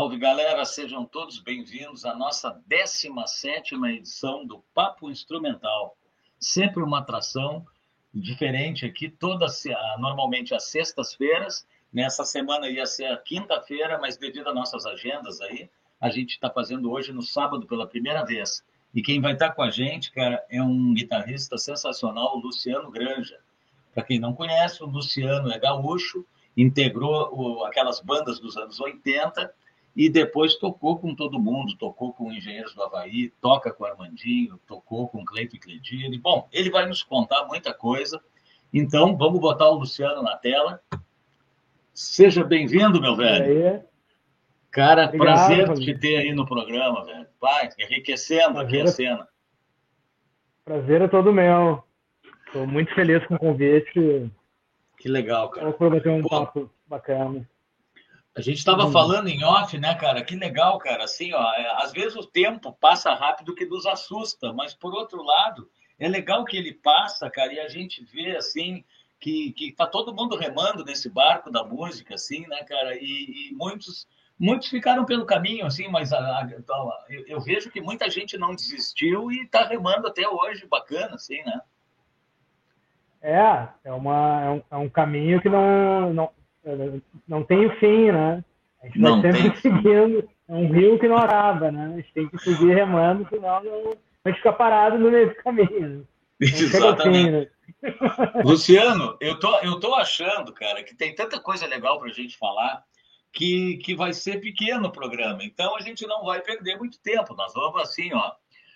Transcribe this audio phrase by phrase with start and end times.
[0.00, 5.94] Salve galera, sejam todos bem-vindos à nossa 17 edição do Papo Instrumental.
[6.38, 7.66] Sempre uma atração
[8.14, 9.44] diferente aqui, toda
[9.98, 11.66] normalmente às sextas-feiras.
[11.92, 15.68] Nessa semana ia ser a quinta-feira, mas devido às nossas agendas aí,
[16.00, 18.64] a gente está fazendo hoje no sábado pela primeira vez.
[18.94, 23.38] E quem vai estar tá com a gente, cara, é um guitarrista sensacional, Luciano Granja.
[23.92, 26.24] Para quem não conhece, o Luciano é gaúcho,
[26.56, 29.60] integrou o, aquelas bandas dos anos 80
[29.94, 35.08] e depois tocou com todo mundo, tocou com Engenheiros do Havaí, toca com Armandinho, tocou
[35.08, 36.18] com Cleito e Cledini.
[36.18, 38.20] Bom, ele vai nos contar muita coisa,
[38.72, 40.80] então vamos botar o Luciano na tela.
[41.92, 43.84] Seja bem-vindo, meu velho.
[44.70, 47.26] Cara, Obrigado, prazer te ter aí no programa, velho.
[47.40, 49.28] Vai, enriquecendo prazer, aqui a cena.
[50.64, 51.82] Prazer é todo meu.
[52.46, 54.30] Estou muito feliz com o convite.
[54.98, 55.70] Que legal, cara.
[55.72, 56.28] Vou bater um Pô.
[56.28, 57.48] papo bacana.
[58.40, 58.90] A gente estava hum.
[58.90, 60.24] falando em off, né, cara?
[60.24, 61.04] Que legal, cara.
[61.04, 65.22] Assim, ó, é, às vezes o tempo passa rápido que nos assusta, mas por outro
[65.22, 68.82] lado, é legal que ele passa, cara, e a gente vê assim
[69.20, 72.96] que, que tá todo mundo remando nesse barco da música, assim, né, cara?
[72.96, 74.08] E, e muitos
[74.38, 76.48] muitos ficaram pelo caminho, assim, mas a, a,
[77.10, 81.42] eu, eu, vejo que muita gente não desistiu e está remando até hoje, bacana, assim,
[81.44, 81.60] né?
[83.20, 86.30] É, é, uma, é, um, é um caminho que não, não,
[87.26, 88.44] não tem fim, né?
[88.82, 89.60] A gente não vai sempre tem.
[89.60, 90.28] seguindo.
[90.48, 91.92] É um rio que não acaba, né?
[91.94, 93.92] A gente tem que seguir remando, senão não,
[94.24, 95.98] a gente fica parado no meio do caminho.
[95.98, 96.04] Né?
[96.40, 97.22] Exatamente.
[97.22, 98.42] Fim, né?
[98.44, 102.36] Luciano, eu tô, eu tô achando, cara, que tem tanta coisa legal para a gente
[102.36, 102.82] falar
[103.32, 105.44] que, que vai ser pequeno o programa.
[105.44, 107.34] Então a gente não vai perder muito tempo.
[107.34, 108.32] Nós vamos assim, ó.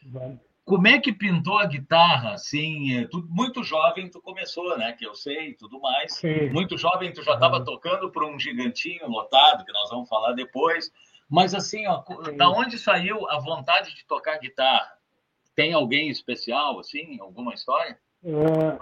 [0.06, 2.32] Vamos como é que pintou a guitarra?
[2.32, 4.92] Assim, é, tu, muito jovem tu começou, né?
[4.92, 6.14] Que eu sei e tudo mais.
[6.14, 6.50] Sim.
[6.50, 7.64] Muito jovem tu já estava uhum.
[7.64, 10.90] tocando para um gigantinho lotado, que nós vamos falar depois.
[11.28, 12.36] Mas assim, ó, Sim.
[12.36, 14.92] da onde saiu a vontade de tocar guitarra?
[15.54, 17.98] Tem alguém especial, assim, alguma história?
[18.22, 18.80] Uh,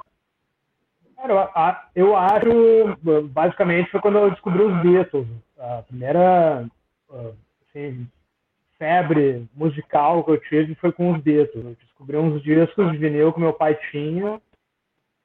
[1.94, 2.48] eu acho,
[3.24, 5.28] basicamente, foi quando eu descobri os Beatles.
[5.58, 6.66] A primeira,
[7.68, 8.08] assim,
[8.82, 11.64] febre musical que eu tive foi com os Beatles.
[11.64, 14.40] Eu descobri uns discos de vinil que meu pai tinha.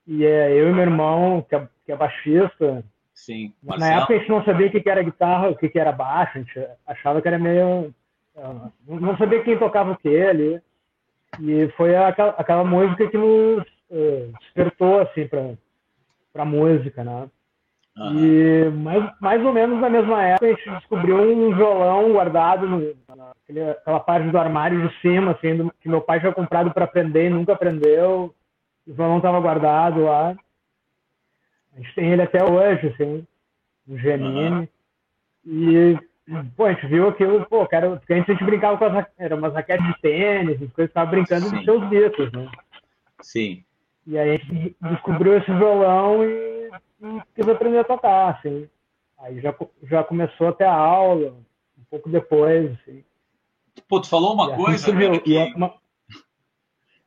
[0.06, 2.84] E é, eu e meu irmão, que é, que é baixista.
[3.16, 3.52] Sim.
[3.64, 6.38] Na época a gente não sabia o que, era guitarra, o que, era baixo.
[6.38, 7.92] A gente achava que era meio.
[8.36, 10.62] Uh, não sabia quem tocava o que ali.
[11.42, 17.28] E foi aquela, aquela música que nos uh, despertou assim, para a música, né?
[17.98, 18.24] Uhum.
[18.24, 22.94] E mais, mais ou menos na mesma época a gente descobriu um violão guardado no,
[23.08, 27.26] naquela parte do armário de cima, assim, do, que meu pai tinha comprado para aprender
[27.26, 28.36] e nunca aprendeu.
[28.86, 30.36] O violão estava guardado lá.
[31.76, 33.26] A gente tem ele até hoje, assim,
[33.88, 34.50] um Gemini.
[34.50, 34.68] Uhum.
[35.46, 36.00] E,
[36.56, 39.36] pô, a gente viu aquilo, pô, cara, porque antes a gente brincava com as era
[39.36, 41.58] umas raquetes de tênis, as coisas, tava brincando Sim.
[41.58, 42.48] de seus discos, né?
[43.22, 43.64] Sim.
[44.08, 46.58] E aí a gente descobriu esse violão e
[47.02, 48.70] e quis aprender a tocar, assim.
[49.20, 51.36] Aí já, já começou até a aula,
[51.78, 53.04] um pouco depois, assim.
[53.88, 55.38] Pô, tu falou uma e coisa, né, que...
[55.56, 55.74] uma...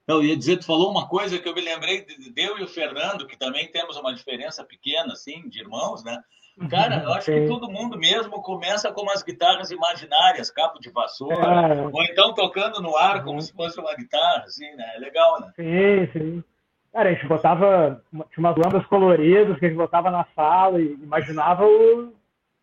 [0.07, 2.69] Eu ia dizer, tu falou uma coisa que eu me lembrei de eu e o
[2.69, 6.21] Fernando, que também temos uma diferença pequena, assim, de irmãos, né?
[6.69, 7.43] Cara, eu acho Sim.
[7.43, 11.87] que todo mundo mesmo começa com umas guitarras imaginárias, cabo de vassoura, é.
[11.87, 13.41] ou então tocando no ar como uhum.
[13.41, 14.93] se fosse uma guitarra, assim, né?
[14.97, 15.53] É legal, né?
[15.57, 16.45] Sim, sim.
[16.93, 20.93] Cara, a gente botava, tinha umas lâmpadas coloridas que a gente botava na sala e
[20.95, 22.13] imaginava o,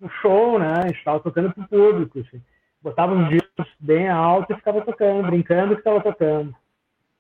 [0.02, 0.80] o show, né?
[0.80, 2.42] A gente estava tocando pro público, assim.
[2.82, 6.54] Botava uns discos bem altos e ficava tocando, brincando que estava tocando.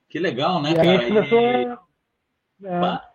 [0.09, 0.89] Que legal, né, e cara?
[0.89, 1.65] A gente começou e...
[2.67, 3.03] a...
[3.03, 3.07] é.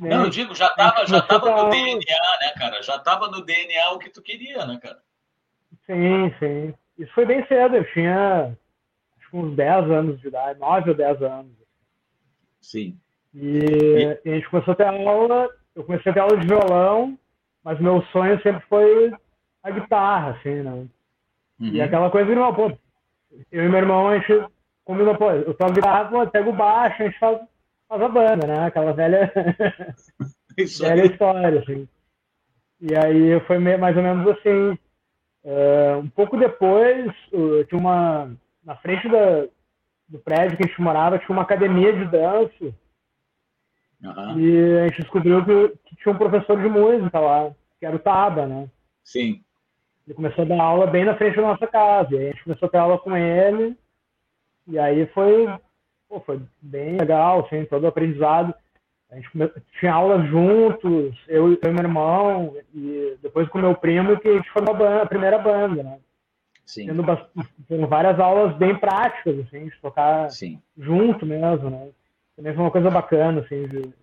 [0.00, 2.82] Não, eu digo, já estava já tava no DNA, né, cara?
[2.82, 4.98] Já estava no DNA o que tu queria, né, cara?
[5.84, 6.74] Sim, sim.
[6.98, 8.56] Isso foi bem cedo, eu tinha
[9.18, 11.52] acho uns 10 anos de idade, 9 ou 10 anos.
[12.60, 12.98] Sim.
[13.34, 17.18] E, e, a gente começou a ter aula, eu comecei a ter aula de violão,
[17.62, 19.12] mas meu sonho sempre foi
[19.62, 20.70] a guitarra, assim, né?
[20.70, 20.88] Uhum.
[21.60, 22.72] E aquela coisa, irmão, pô,
[23.52, 24.44] eu e meu irmão, a gente
[24.84, 27.38] combinou, pô, eu toco guitarra, pô, pego baixo, a gente faz,
[27.88, 28.66] faz a banda, né?
[28.66, 29.32] Aquela velha,
[30.56, 31.88] velha história, assim.
[32.80, 34.78] E aí foi mais ou menos assim.
[35.42, 38.30] Uh, um pouco depois, uh, tinha uma.
[38.64, 39.46] Na frente da,
[40.08, 42.74] do prédio que a gente morava, tinha uma academia de dança
[44.02, 44.40] Uhum.
[44.40, 47.98] E a gente descobriu que, que, tinha um professor de música lá, que era o
[47.98, 48.68] Taba, né?
[49.04, 49.42] Sim.
[50.06, 52.14] Ele começou a dar aula bem na frente da nossa casa.
[52.14, 53.76] E a gente começou a ter aula com ele.
[54.66, 55.46] E aí foi,
[56.08, 58.54] pô, foi bem legal, assim, todo o aprendizado.
[59.10, 59.28] A gente
[59.78, 64.50] tinha aulas juntos, eu, e meu irmão, e depois com meu primo, que a gente
[64.50, 65.98] formou a, banda, a primeira banda, né?
[66.74, 67.04] tendo,
[67.68, 70.60] tendo, várias aulas bem práticas, assim, de tocar Sim.
[70.78, 71.88] junto mesmo, né?
[72.40, 73.94] Também foi uma coisa bacana, assim, de, de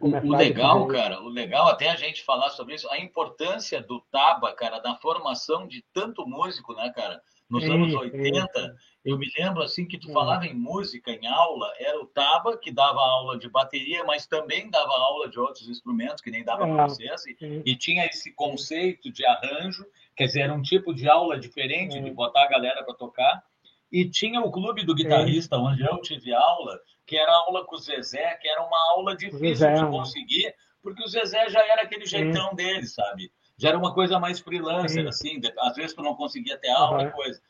[0.00, 4.00] o, o legal, cara, o legal até a gente falar sobre isso, a importância do
[4.10, 7.22] Taba, cara, da formação de tanto músico, né, cara?
[7.48, 8.68] Nos sim, anos 80, sim.
[9.04, 12.72] eu me lembro assim que tu falava em música, em aula, era o Taba que
[12.72, 16.88] dava aula de bateria, mas também dava aula de outros instrumentos, que nem dava para
[16.88, 19.86] vocês, e, e, tinha esse conceito de arranjo,
[20.16, 23.44] quer dizer, era um tipo de aula diferente de botar a galera para tocar.
[23.92, 27.78] E tinha o clube do guitarrista, onde eu tive aula, que era aula com o
[27.78, 32.50] Zezé, que era uma aula difícil de conseguir, porque o Zezé já era aquele jeitão
[32.50, 32.56] Sim.
[32.56, 33.32] dele, sabe?
[33.56, 35.08] Já era uma coisa mais freelancer, Sim.
[35.08, 37.08] assim, às vezes tu não conseguia ter aula uhum.
[37.08, 37.40] e coisa.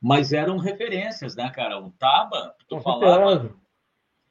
[0.00, 1.78] Mas eram referências, né, cara?
[1.78, 3.30] O Taba, tu com falava.
[3.30, 3.64] Certeza.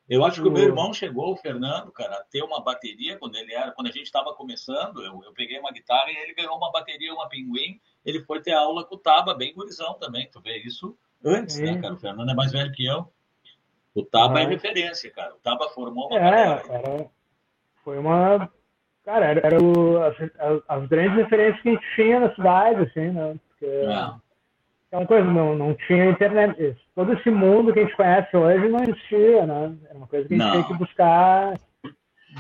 [0.10, 3.36] Eu acho que o meu irmão chegou, o Fernando, cara, a ter uma bateria quando
[3.36, 6.58] ele era, quando a gente estava começando, eu, eu, peguei uma guitarra e ele ganhou
[6.58, 10.42] uma bateria, uma pinguim, ele foi ter aula com o Taba, bem gurizão também, tu
[10.42, 11.94] vê isso antes, né, cara?
[11.94, 13.10] O Fernando é mais velho que eu.
[13.96, 15.34] O Taba é referência, cara.
[15.36, 17.06] O Taba formou uma é, Era,
[17.84, 18.50] foi uma.
[19.06, 20.16] Cara, era, era o, as,
[20.68, 23.36] as, grandes referências que a gente tinha na cidade, assim, né?
[23.50, 24.12] Porque é.
[24.92, 26.78] é uma coisa, não, não tinha internet.
[26.96, 29.76] Todo esse mundo que a gente conhece hoje não existia, né?
[29.90, 30.52] Era uma coisa que a gente não.
[30.54, 31.54] tinha que buscar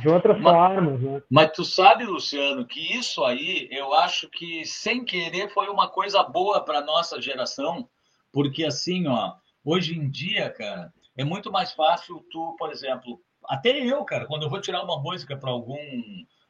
[0.01, 1.21] de outras mas, formas, né?
[1.29, 6.23] Mas tu sabe, Luciano, que isso aí, eu acho que sem querer foi uma coisa
[6.23, 7.88] boa para nossa geração,
[8.31, 9.33] porque assim, ó,
[9.63, 14.44] hoje em dia, cara, é muito mais fácil tu, por exemplo, até eu, cara, quando
[14.44, 15.77] eu vou tirar uma música para algum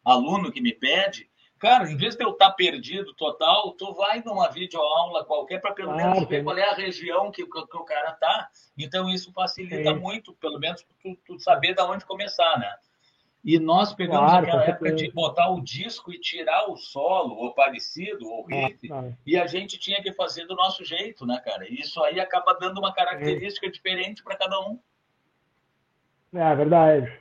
[0.05, 1.29] aluno que me pede,
[1.59, 5.73] cara, em vez de eu estar tá perdido total, tu vai numa videoaula qualquer para
[5.73, 8.49] pelo menos ah, ver qual é a região que, que, que, o cara tá.
[8.77, 12.73] Então isso facilita muito, pelo menos tu, tu saber da onde começar, né?
[13.43, 17.53] E nós pegamos claro, aquela época de botar o disco e tirar o solo, ou
[17.53, 21.67] parecido, ou riff, ah, e a gente tinha que fazer do nosso jeito, né, cara?
[21.69, 23.69] E isso aí acaba dando uma característica é.
[23.69, 24.79] diferente para cada um.
[26.33, 27.19] É verdade.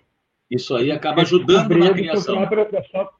[0.48, 2.46] Isso aí acaba ajudando na criação.
[2.46, 3.12] Próprio, da, sua,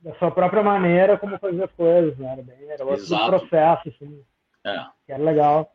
[0.00, 2.32] da, sua, própria maneira como fazer as coisas, né?
[2.32, 3.30] Era, bem, era outro Exato.
[3.30, 4.22] processo, assim.
[4.64, 4.84] É.
[5.06, 5.74] Que era legal.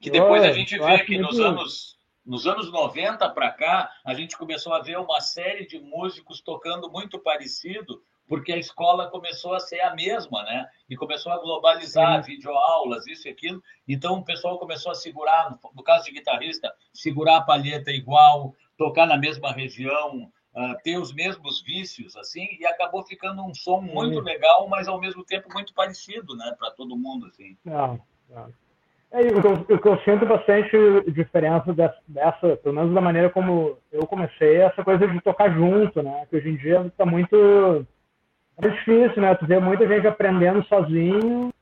[0.00, 1.95] Que depois eu, a gente vê que nos anos
[2.26, 6.90] nos anos 90 para cá, a gente começou a ver uma série de músicos tocando
[6.90, 10.68] muito parecido, porque a escola começou a ser a mesma, né?
[10.90, 12.34] E começou a globalizar Sim.
[12.34, 13.62] videoaulas, isso e aquilo.
[13.86, 19.06] Então o pessoal começou a segurar, no caso de guitarrista, segurar a palheta igual, tocar
[19.06, 20.24] na mesma região,
[20.56, 25.00] uh, ter os mesmos vícios, assim, e acabou ficando um som muito legal, mas ao
[25.00, 27.56] mesmo tempo muito parecido, né, para todo mundo, assim.
[27.64, 28.52] Não, não.
[29.12, 30.76] É, eu, que eu sinto bastante
[31.10, 35.50] diferença dessa, dessa, pelo menos da maneira como eu comecei, é essa coisa de tocar
[35.52, 36.26] junto, né?
[36.28, 37.86] Que hoje em dia está muito
[38.58, 39.34] é difícil, né?
[39.34, 41.52] Tu vê muita gente aprendendo sozinho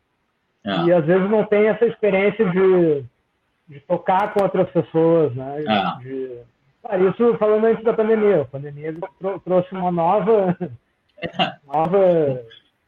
[0.65, 0.85] é.
[0.85, 3.05] e às vezes não tem essa experiência de,
[3.69, 5.65] de tocar com outras pessoas, né?
[5.67, 6.03] É.
[6.03, 6.39] De,
[6.85, 8.43] ah, isso falando antes da pandemia.
[8.43, 8.95] A pandemia
[9.45, 10.57] trouxe uma nova,
[11.67, 12.43] nova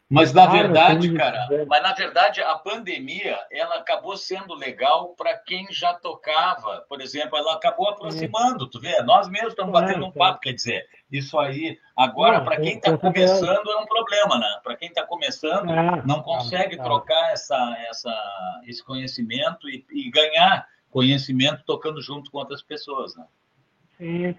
[0.08, 5.66] mas na verdade, cara, mas na verdade a pandemia ela acabou sendo legal para quem
[5.70, 9.02] já tocava, por exemplo, ela acabou aproximando, tu vê?
[9.02, 13.68] Nós mesmos estamos batendo um papo, quer dizer, isso aí agora para quem está começando
[13.68, 14.60] é um problema, né?
[14.62, 15.66] Para quem está começando
[16.04, 22.62] não consegue trocar essa, essa, esse conhecimento e, e ganhar conhecimento tocando junto com outras
[22.62, 23.26] pessoas, né?
[23.98, 24.36] Sim,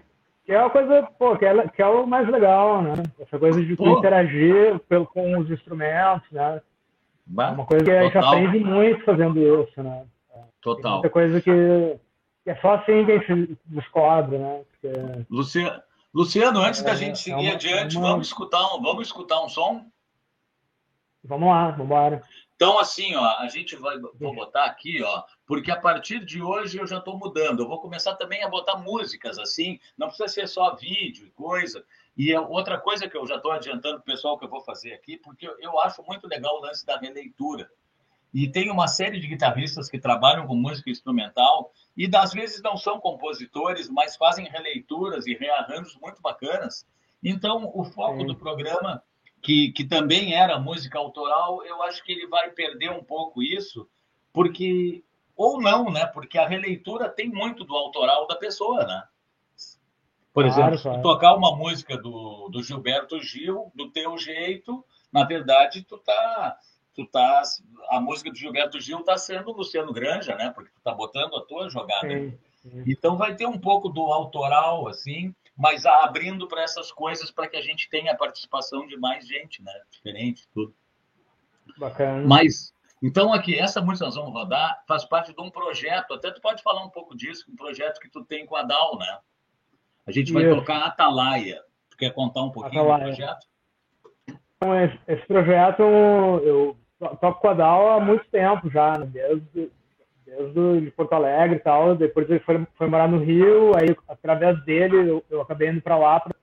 [0.48, 2.94] que é uma coisa, pô, que é, que é o mais legal, né?
[3.20, 6.62] Essa coisa de interagir pelo, com os instrumentos, né?
[7.26, 10.06] Bah, é uma coisa que a gente aprende muito fazendo isso, né?
[10.62, 10.82] Total.
[10.82, 12.00] Tem muita coisa que,
[12.44, 14.62] que, é só assim que a gente descobre, né?
[14.70, 15.82] Porque, Luciano,
[16.14, 18.08] Luciano, antes é, da gente seguir é uma, adiante, uma...
[18.08, 19.84] vamos escutar um, vamos escutar um som?
[21.24, 22.22] Vamos lá, vamos embora.
[22.58, 26.76] Então, assim, ó, a gente vai vou botar aqui, ó, porque a partir de hoje
[26.76, 27.62] eu já estou mudando.
[27.62, 31.84] Eu vou começar também a botar músicas assim, não precisa ser só vídeo e coisa.
[32.16, 35.16] E é outra coisa que eu já estou adiantando pessoal que eu vou fazer aqui,
[35.16, 37.70] porque eu acho muito legal o lance da releitura.
[38.34, 42.76] E tem uma série de guitarristas que trabalham com música instrumental e às vezes não
[42.76, 46.84] são compositores, mas fazem releituras e rearranjos muito bacanas.
[47.22, 48.26] Então, o foco Sim.
[48.26, 49.00] do programa
[49.42, 53.88] que, que também era música autoral, eu acho que ele vai perder um pouco isso,
[54.32, 55.02] porque
[55.36, 56.04] ou não, né?
[56.06, 59.04] Porque a releitura tem muito do autoral da pessoa, né?
[60.34, 61.02] Por claro, exemplo, claro.
[61.02, 66.58] tocar uma música do, do Gilberto Gil, do teu jeito, na verdade, tu tá,
[66.94, 67.42] tu tá,
[67.90, 70.50] a música do Gilberto Gil tá sendo Luciano Granja, né?
[70.50, 72.08] Porque tu tá botando a tua jogada.
[72.08, 72.84] Sim, sim.
[72.86, 77.56] Então vai ter um pouco do autoral, assim, mas abrindo para essas coisas para que
[77.56, 79.72] a gente tenha a participação de mais gente, né?
[79.90, 80.72] Diferente, tudo.
[81.76, 82.24] Bacana.
[82.24, 82.72] Mas,
[83.02, 86.62] Então, aqui, essa música nós vamos rodar faz parte de um projeto, até tu pode
[86.62, 89.18] falar um pouco disso, um projeto que tu tem com a DAO, né?
[90.06, 90.56] A gente vai Isso.
[90.56, 91.62] tocar Atalaia.
[91.90, 93.04] Tu quer contar um pouquinho Atalaia.
[93.04, 93.46] do projeto?
[94.56, 94.74] Então,
[95.06, 96.76] esse, projeto, eu
[97.20, 99.10] toco com a DAO há muito tempo já, né?
[100.28, 101.96] Desde, desde Porto Alegre e tal.
[101.96, 105.96] Depois ele foi, foi morar no Rio, aí através dele eu, eu acabei indo para
[105.96, 106.34] lá para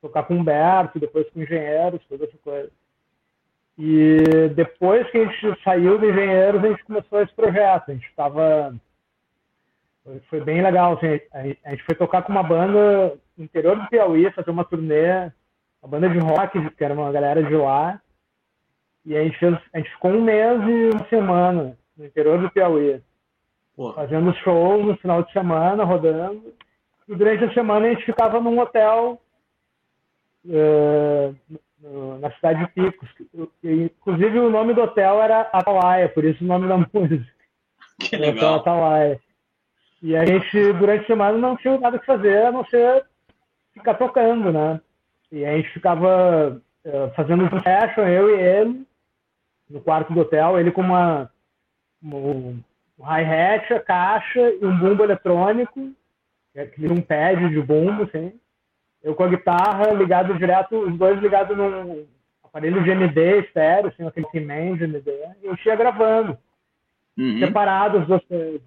[0.00, 2.70] tocar com o Humberto, depois com engenheiros, toda essa coisa.
[3.78, 7.90] E depois que a gente saiu de engenheiros, a gente começou esse projeto.
[7.90, 8.74] A gente estava.
[10.28, 10.94] Foi bem legal.
[10.94, 11.20] Assim,
[11.64, 15.32] a gente foi tocar com uma banda no interior do Piauí, fazer uma turnê,
[15.82, 18.00] uma banda de rock, que era uma galera de lá.
[19.04, 22.50] E a gente, fez, a gente ficou um mês e uma semana no interior do
[22.50, 23.02] Piauí,
[23.76, 23.94] Porra.
[23.94, 26.52] fazendo shows no final de semana, rodando.
[27.08, 29.20] E durante a semana a gente ficava num hotel.
[30.46, 31.34] Uh,
[32.20, 33.08] na cidade de Picos.
[33.62, 37.26] Inclusive o nome do hotel era Atalaia, por isso o nome da música.
[37.98, 38.56] Que legal.
[38.56, 39.20] Atalaia.
[40.02, 43.04] E a gente, durante a semana, não tinha nada que fazer a não ser
[43.72, 44.80] ficar tocando, né?
[45.32, 48.86] E a gente ficava uh, fazendo um session, eu e ele,
[49.68, 51.30] no quarto do hotel, ele com uma,
[52.02, 52.60] um,
[52.98, 55.92] um hi-hat, a caixa e um bumbo eletrônico,
[56.54, 58.38] é, um pad de bumbo, assim
[59.04, 62.06] eu com a guitarra ligado direto, os dois ligados num
[62.42, 65.10] aparelho de MD estéreo, assim, aquele Siemens de MD,
[65.42, 66.38] e eu ia gravando,
[67.16, 67.38] uhum.
[67.38, 68.62] separados as duas coisas.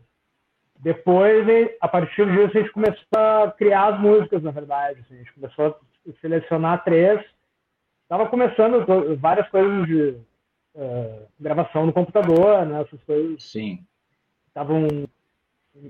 [0.79, 1.47] Depois,
[1.81, 4.99] a partir disso, a gente começou a criar as músicas, na verdade.
[5.01, 7.19] Assim, a gente começou a selecionar três.
[8.03, 8.85] Estava começando
[9.17, 10.17] várias coisas de
[10.75, 12.83] uh, gravação no computador, né?
[12.83, 13.41] Essas coisas.
[13.41, 13.83] Sim.
[14.57, 15.07] Estavam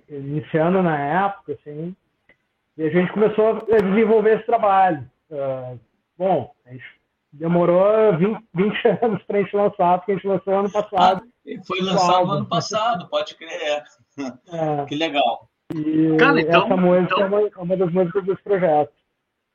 [0.09, 1.95] iniciando na época, assim.
[2.77, 5.09] E a gente começou a desenvolver esse trabalho.
[5.31, 5.79] Uh,
[6.17, 6.83] bom, a gente
[7.31, 11.23] demorou 20, 20 anos para a gente lançar, porque a gente lançou ano passado.
[11.25, 13.83] Ah, foi lançado no ano passado, pode crer.
[14.19, 14.85] É.
[14.85, 15.47] Que legal.
[15.73, 18.91] E Cara, então, essa música então, é, uma, é uma das músicas desse projeto.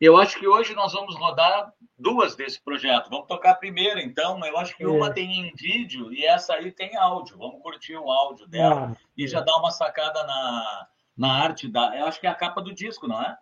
[0.05, 3.09] Eu acho que hoje nós vamos rodar duas desse projeto.
[3.09, 4.45] Vamos tocar a primeira, então.
[4.45, 5.13] Eu acho que uma é.
[5.13, 7.39] tem em vídeo e essa aí tem áudio.
[7.39, 11.97] Vamos curtir o áudio dela ah, e já dar uma sacada na, na arte da.
[11.97, 13.39] Eu acho que é a capa do disco, não é?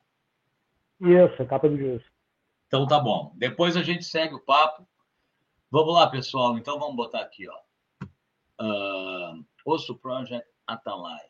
[1.00, 2.10] Isso, a capa do disco.
[2.66, 3.32] Então tá bom.
[3.36, 4.86] Depois a gente segue o papo.
[5.70, 6.58] Vamos lá, pessoal.
[6.58, 7.58] Então vamos botar aqui, ó.
[8.62, 11.29] Uh, Osso Project Atalaia.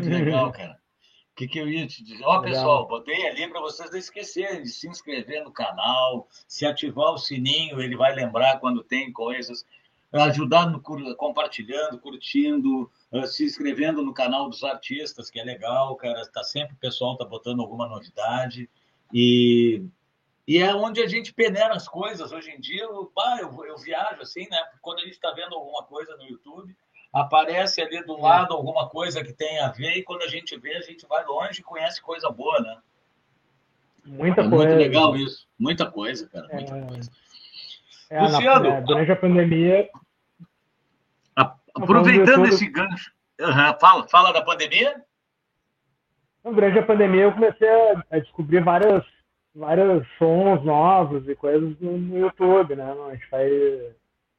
[0.00, 0.78] Muito legal, cara.
[1.32, 2.24] O que, que eu ia te dizer?
[2.24, 7.12] Ó, pessoal, botei ali para vocês não esquecerem de se inscrever no canal, se ativar
[7.12, 9.64] o sininho, ele vai lembrar quando tem coisas.
[10.10, 10.80] Ajudar no,
[11.16, 16.26] compartilhando, curtindo, eh, se inscrevendo no canal dos artistas, que é legal, cara.
[16.26, 18.68] Tá sempre o pessoal tá botando alguma novidade.
[19.12, 19.84] E
[20.48, 22.32] e é onde a gente peneira as coisas.
[22.32, 24.58] Hoje em dia, eu, pá, eu, eu viajo assim, né?
[24.80, 26.74] Quando a gente está vendo alguma coisa no YouTube,
[27.12, 30.76] aparece ali do lado alguma coisa que tem a ver, e quando a gente vê,
[30.76, 32.78] a gente vai longe e conhece coisa boa, né?
[34.04, 34.66] Muita é coisa.
[34.66, 35.46] Muito legal isso.
[35.58, 36.48] Muita coisa, cara.
[36.52, 36.82] Muita é...
[36.82, 37.10] coisa.
[38.10, 39.88] É, Luciano, na, durante a pandemia.
[41.74, 43.12] Aproveitando esse gancho.
[43.40, 45.02] Uhum, fala, fala da pandemia.
[46.42, 47.68] Durante a pandemia, eu comecei
[48.10, 49.04] a descobrir várias
[49.54, 52.94] vários sons novos e coisas no, no YouTube, né?
[53.08, 53.50] A gente vai,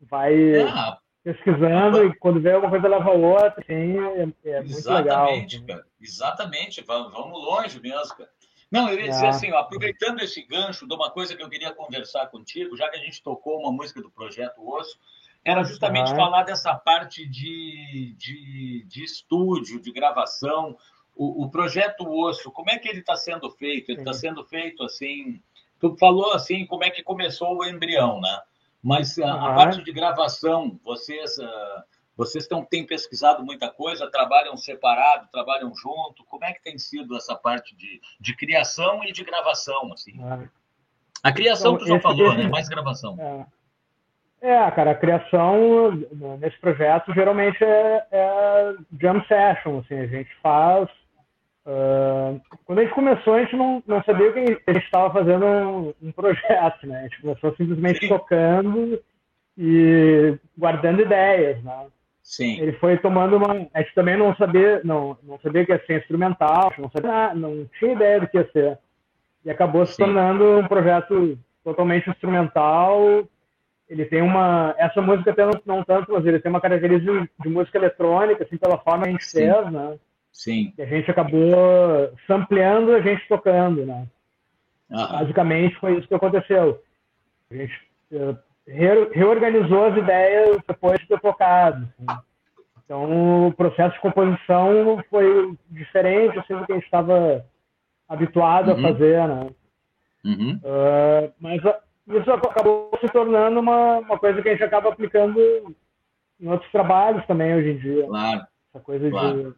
[0.02, 0.98] vai é.
[1.24, 3.98] Pesquisando e quando vê alguma coisa leva a outra, assim,
[4.44, 5.30] é, é muito legal.
[5.30, 5.86] Exatamente, cara.
[6.02, 6.82] Exatamente.
[6.82, 8.30] Vamos, vamos longe mesmo, cara.
[8.72, 9.30] Não, eu ia dizer é.
[9.30, 12.98] assim, ó, aproveitando esse gancho de uma coisa que eu queria conversar contigo, já que
[12.98, 14.98] a gente tocou uma música do Projeto Osso,
[15.44, 20.78] era justamente falar dessa parte de, de, de estúdio, de gravação,
[21.16, 23.90] o, o projeto Osso, como é que ele está sendo feito?
[23.90, 25.42] Ele está sendo feito assim.
[25.80, 28.42] Tu falou assim como é que começou o embrião, né?
[28.82, 29.46] Mas a, uhum.
[29.46, 31.84] a parte de gravação, vocês uh,
[32.20, 36.26] vocês tão, têm pesquisado muita coisa, trabalham separado, trabalham junto.
[36.26, 40.20] Como é que tem sido essa parte de, de criação e de gravação, assim?
[41.24, 42.50] A criação então, tu já esse, falou, esse, né?
[42.50, 43.18] Mais gravação.
[44.42, 44.52] É.
[44.54, 44.72] é.
[44.72, 45.92] cara, a criação
[46.40, 50.90] nesse projeto geralmente é, é jam session, assim, a gente faz
[51.66, 55.46] Uh, quando a gente começou, a gente não, não sabia que a gente estava fazendo
[55.46, 57.00] um, um, projeto, né?
[57.00, 58.08] A gente começou simplesmente Sim.
[58.08, 59.00] tocando
[59.58, 61.88] e guardando ideias, né?
[62.24, 62.62] Sim.
[62.62, 63.68] Ele foi tomando uma...
[63.74, 67.66] A gente também não sabia, não, não sabia que ia ser instrumental, não sabia, não
[67.78, 68.80] tinha ideia do que ia ser.
[69.44, 70.06] E acabou se Sim.
[70.06, 73.28] tornando um projeto totalmente instrumental.
[73.90, 74.76] Ele tem uma...
[74.78, 78.44] Essa música até não, não tanto, mas ele tem uma característica de, de música eletrônica,
[78.44, 79.52] assim, pela forma que a gente Sim.
[79.52, 79.98] fez, né?
[80.32, 80.74] Sim.
[80.78, 84.08] E a gente acabou sampleando a gente tocando, né?
[84.90, 86.82] Basicamente foi isso que aconteceu.
[87.52, 87.74] A gente
[88.14, 88.38] uh,
[89.12, 91.88] reorganizou as ideias depois de ter tocado.
[92.00, 92.20] Assim.
[92.84, 97.46] Então o processo de composição foi diferente assim, do que a gente estava
[98.08, 98.80] habituado uhum.
[98.80, 99.50] a fazer, né?
[100.26, 100.60] Uhum.
[100.64, 101.74] Uh, mas uh,
[102.08, 105.40] isso acabou se tornando uma, uma coisa que a gente acaba aplicando
[106.40, 108.08] em outros trabalhos também hoje em dia.
[108.08, 108.42] Claro.
[108.74, 109.44] Essa coisa claro.
[109.44, 109.56] de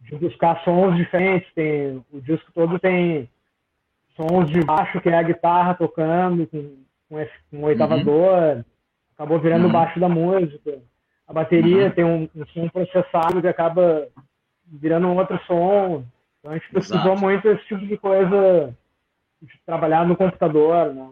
[0.00, 1.52] de buscar sons diferentes.
[1.54, 3.28] Tem, o disco todo tem
[4.16, 6.76] sons de baixo, que é a guitarra tocando, com,
[7.08, 8.64] com, esse, com um oitavador, uhum.
[9.14, 9.72] acabou virando uhum.
[9.72, 10.78] baixo da música.
[11.26, 11.90] A bateria uhum.
[11.90, 14.08] tem um, um, som processado que acaba
[14.66, 16.04] virando um outro som.
[16.40, 17.20] Então a gente precisou Exato.
[17.20, 18.74] muito esse tipo de coisa
[19.40, 21.10] de trabalhar no computador, né?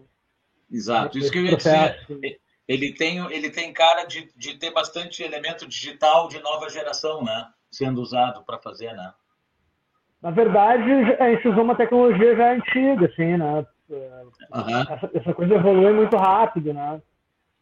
[0.71, 2.41] Exato, isso que eu ia dizer.
[2.69, 7.49] Ele tem, ele tem cara de, de ter bastante elemento digital de nova geração, né?
[7.77, 9.13] sendo usado para fazer, né?
[10.23, 13.67] Na verdade, a gente usou uma tecnologia já antiga, assim, né?
[13.89, 14.81] Uhum.
[14.89, 17.01] Essa, essa, coisa evolui muito rápido, né?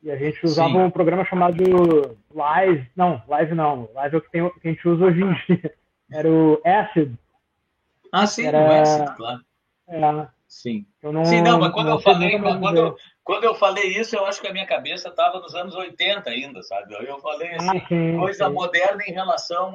[0.02, 0.78] E a gente usava Sim.
[0.78, 4.88] um programa chamado Live, não, Live não, Live é o que, tem, que a gente
[4.88, 5.74] usa hoje em dia.
[6.12, 7.14] Era o Acid.
[8.12, 8.60] Ah, sim, Era...
[8.60, 9.40] o Acid, claro.
[9.88, 10.28] É.
[10.54, 10.86] Sim.
[11.02, 14.14] Eu não, sim, não, mas quando não eu falei, quando eu, quando eu falei isso,
[14.14, 16.94] eu acho que a minha cabeça estava nos anos 80 ainda, sabe?
[16.94, 18.52] Eu falei assim, ah, sim, coisa sim.
[18.52, 19.74] moderna em relação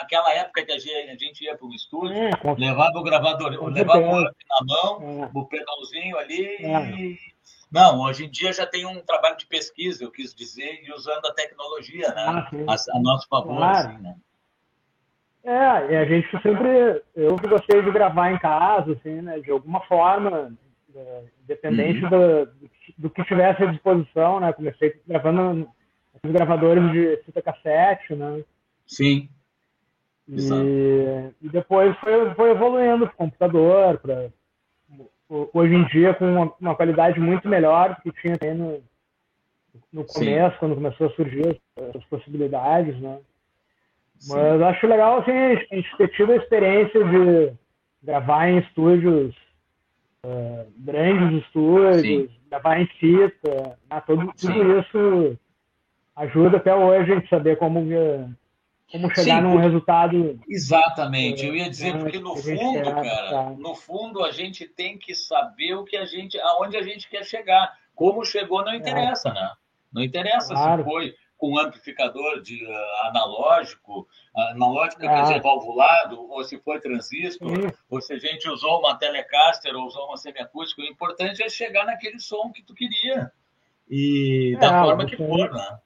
[0.00, 3.50] àquela época que a gente, a gente ia para o estúdio, é, levava o gravador,
[3.70, 5.30] levava o na mão, é.
[5.34, 6.90] o pedalzinho ali é.
[6.92, 7.18] e...
[7.72, 11.26] Não, hoje em dia já tem um trabalho de pesquisa, eu quis dizer, e usando
[11.26, 12.24] a tecnologia, né?
[12.26, 13.88] Ah, a, a, nosso favor, claro.
[13.88, 14.16] assim, né?
[15.42, 19.40] É, e a gente sempre, eu que gostei de gravar em casa, assim, né?
[19.40, 20.52] De alguma forma,
[20.94, 22.10] é, independente uhum.
[22.10, 22.48] do,
[22.98, 24.52] do que tivesse à disposição, né?
[24.52, 25.68] Comecei gravando
[26.22, 28.44] os gravadores de fita cassete, né?
[28.86, 29.28] Sim.
[30.28, 34.28] E, e depois foi, foi evoluindo para o computador, para
[35.52, 38.82] hoje em dia com uma, uma, qualidade muito melhor do que tinha no,
[39.92, 40.58] no começo, Sim.
[40.58, 43.18] quando começou a surgir as, as possibilidades, né?
[44.20, 44.34] Sim.
[44.34, 47.52] Mas acho legal assim, a gente ter tido a experiência de
[48.02, 49.34] gravar em estúdios
[50.24, 52.28] uh, grandes estúdios, Sim.
[52.50, 54.02] gravar em fita, né?
[54.06, 55.38] tudo, tudo isso
[56.14, 57.80] ajuda até hoje a gente saber como,
[58.92, 60.38] como chegar Sim, num resultado.
[60.46, 63.54] Exatamente, eu ia dizer, porque no fundo, cara, tá.
[63.58, 67.24] no fundo a gente tem que saber o que a gente, aonde a gente quer
[67.24, 67.80] chegar.
[67.94, 69.34] Como chegou não interessa, é.
[69.34, 69.50] né?
[69.92, 70.82] Não interessa claro.
[70.82, 74.06] se foi com amplificador de uh, analógico,
[74.52, 75.14] analógica, ah.
[75.14, 77.50] quer dizer, valvulado, ou se foi transistor,
[77.88, 81.86] ou se a gente usou uma Telecaster ou usou uma semiacústica, o importante é chegar
[81.86, 83.32] naquele som que tu queria.
[83.88, 85.78] E da é, forma que for, né?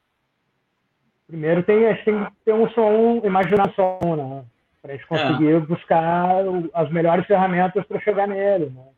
[1.28, 4.44] Primeiro tem, gente tem que ter um som, imaginar som, né?
[4.82, 5.60] Para a gente conseguir é.
[5.60, 6.34] buscar
[6.74, 8.88] as melhores ferramentas para chegar nele, né?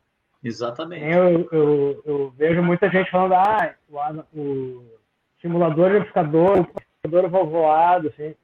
[0.43, 1.05] Exatamente.
[1.05, 3.75] Eu, eu, eu, vejo muita gente falando, ah,
[4.33, 4.96] o, o
[5.47, 8.35] simulador de amplificador, o amplificador valvulado, assim,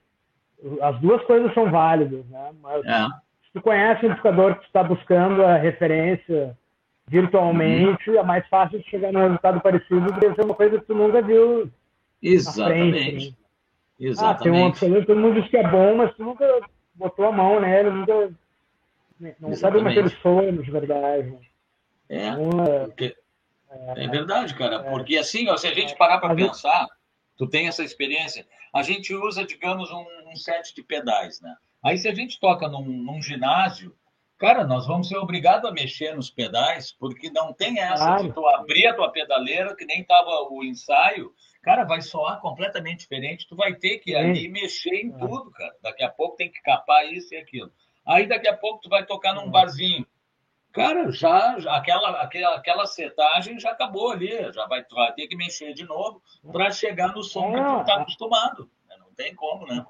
[0.80, 2.50] as duas coisas são válidas, né?
[2.62, 3.06] Mas é.
[3.44, 6.56] se tu conhece o amplificador que tu está buscando a referência
[7.08, 8.18] virtualmente, uhum.
[8.18, 10.94] é mais fácil de chegar num resultado parecido do que ser uma coisa que tu
[10.94, 11.70] nunca viu
[12.22, 13.02] Exatamente.
[13.02, 13.36] Frente, né?
[14.00, 14.38] Exatamente.
[14.38, 16.46] Ah, tem um amplificador todo mundo diz que é bom, mas tu nunca
[16.94, 18.30] botou a mão nele, nunca
[19.40, 19.58] não Exatamente.
[19.58, 21.30] sabe como é que ele de verdade.
[21.30, 21.38] Né?
[22.08, 23.16] É, é, porque,
[23.96, 24.76] é, é verdade, cara.
[24.76, 24.90] É.
[24.90, 26.86] Porque assim, ó, se a gente parar para pensar,
[27.36, 31.54] tu tem essa experiência, a gente usa, digamos, um, um, set de pedais, né?
[31.84, 33.94] Aí se a gente toca num, num, ginásio,
[34.38, 38.22] cara, nós vamos ser obrigados a mexer nos pedais, porque não tem essa claro.
[38.24, 41.32] de tu abrir a tua pedaleira, que nem tava o ensaio,
[41.62, 45.74] cara, vai soar completamente diferente, tu vai ter que ali mexer em tudo, cara.
[45.82, 47.72] Daqui a pouco tem que capar isso e aquilo.
[48.06, 50.06] Aí daqui a pouco tu vai tocar num barzinho
[50.72, 55.36] cara, já, já aquela, aquela, aquela setagem já acabou ali, já vai, vai ter que
[55.36, 58.68] mexer de novo para chegar no som é, que tu está acostumado.
[58.88, 58.96] Né?
[58.98, 59.84] Não tem como, né?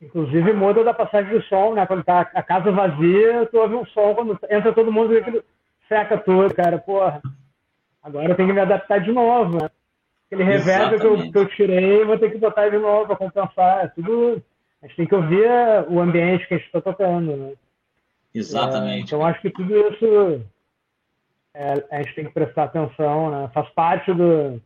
[0.00, 1.86] Inclusive muda da passagem do som, né?
[1.86, 5.42] Quando tá a casa vazia, tu ouve um som, quando entra todo mundo, aquilo
[5.88, 7.22] seca tudo, cara, porra.
[8.02, 9.70] Agora eu tenho que me adaptar de novo, né?
[10.26, 13.84] Aquele reverb que eu, que eu tirei, vou ter que botar de novo para compensar.
[13.84, 14.42] É tudo.
[14.82, 15.48] A gente tem que ouvir
[15.88, 17.52] o ambiente que a gente está tocando, né?
[18.34, 18.98] Exatamente.
[18.98, 20.44] É, então, acho que tudo isso
[21.54, 23.50] é, a gente tem que prestar atenção, né?
[23.52, 24.62] Faz parte do,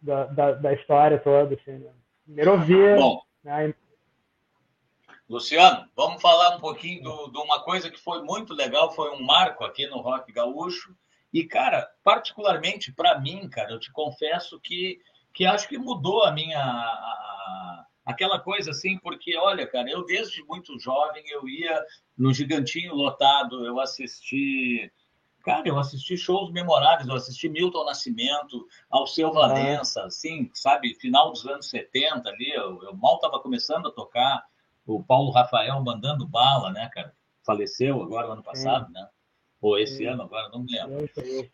[0.00, 1.54] da, da, da história toda.
[1.54, 1.90] Assim, né?
[2.24, 2.96] Primeiro ouvir.
[2.96, 3.74] Bom, né?
[5.28, 9.24] Luciano, vamos falar um pouquinho do, de uma coisa que foi muito legal, foi um
[9.24, 10.94] marco aqui no Rock Gaúcho.
[11.32, 15.00] E, cara, particularmente para mim, cara, eu te confesso que,
[15.32, 16.58] que acho que mudou a minha.
[16.58, 21.84] A, aquela coisa assim, porque olha, cara, eu desde muito jovem eu ia
[22.16, 24.92] no Gigantinho lotado, eu assisti,
[25.44, 31.46] cara, eu assisti shows memoráveis, eu assisti Milton Nascimento, Alceu Valença, assim, sabe, final dos
[31.46, 34.44] anos 70 ali, eu, eu mal estava começando a tocar,
[34.84, 39.08] o Paulo Rafael mandando bala, né, cara, faleceu agora no ano passado, né,
[39.60, 41.08] ou esse ano agora, não me lembro.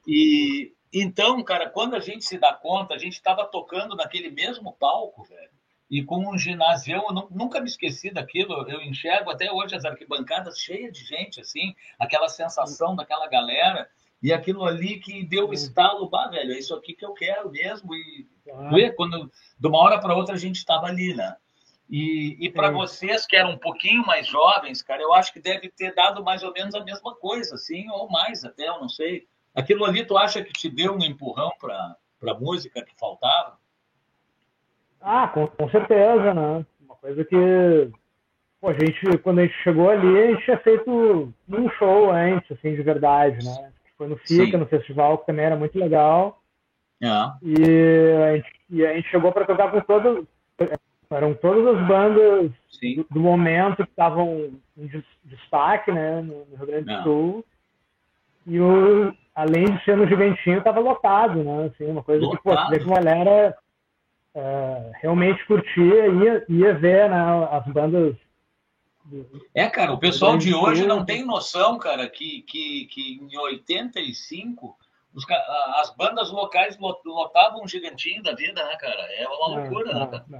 [0.07, 4.73] E então, cara, quando a gente se dá conta, a gente estava tocando naquele mesmo
[4.73, 5.58] palco, velho
[5.91, 10.59] e com um ginásio, eu nunca me esqueci daquilo, eu enxergo até hoje as arquibancadas
[10.59, 13.89] cheias de gente, assim, aquela sensação daquela galera,
[14.23, 17.51] e aquilo ali que deu o estalo, bah, velho, é isso aqui que eu quero
[17.51, 18.93] mesmo, e ah.
[18.97, 21.37] quando de uma hora para outra a gente estava ali, né?
[21.89, 25.71] E, e para vocês que eram um pouquinho mais jovens, cara, eu acho que deve
[25.71, 29.27] ter dado mais ou menos a mesma coisa, assim, ou mais até, eu não sei.
[29.55, 31.97] Aquilo ali, tu acha que te deu um empurrão para
[32.31, 33.59] a música que faltava?
[35.01, 36.65] Ah, com, com certeza, né?
[36.85, 37.91] Uma coisa que
[38.61, 42.51] pô, a gente, quando a gente chegou ali, a gente tinha feito um show antes,
[42.53, 43.73] assim, de verdade, né?
[43.97, 44.57] Foi no FICA, Sim.
[44.57, 46.41] no festival, que também era muito legal.
[47.01, 47.07] É.
[47.43, 50.25] E, a gente, e a gente chegou para tocar com todas.
[51.11, 56.21] Eram todas as bandas do, do, momento que estavam em destaque, né?
[56.21, 57.03] No, Rio Grande do é.
[57.03, 57.45] Sul.
[58.47, 61.71] E o, além de ser no Gigantinho, estava lotado, né?
[61.73, 62.37] Assim, uma coisa lotado.
[62.37, 63.57] que, pô, vê que uma galera
[64.35, 68.17] uh, realmente curtia, ia, ia ver né, as bandas.
[69.55, 74.77] É, cara, o pessoal de hoje não tem noção, cara, que, que, que em 85
[75.15, 75.25] os,
[75.81, 79.03] as bandas locais lotavam um gigantinho da vida, né, cara?
[79.15, 80.39] É uma loucura, não, né, não,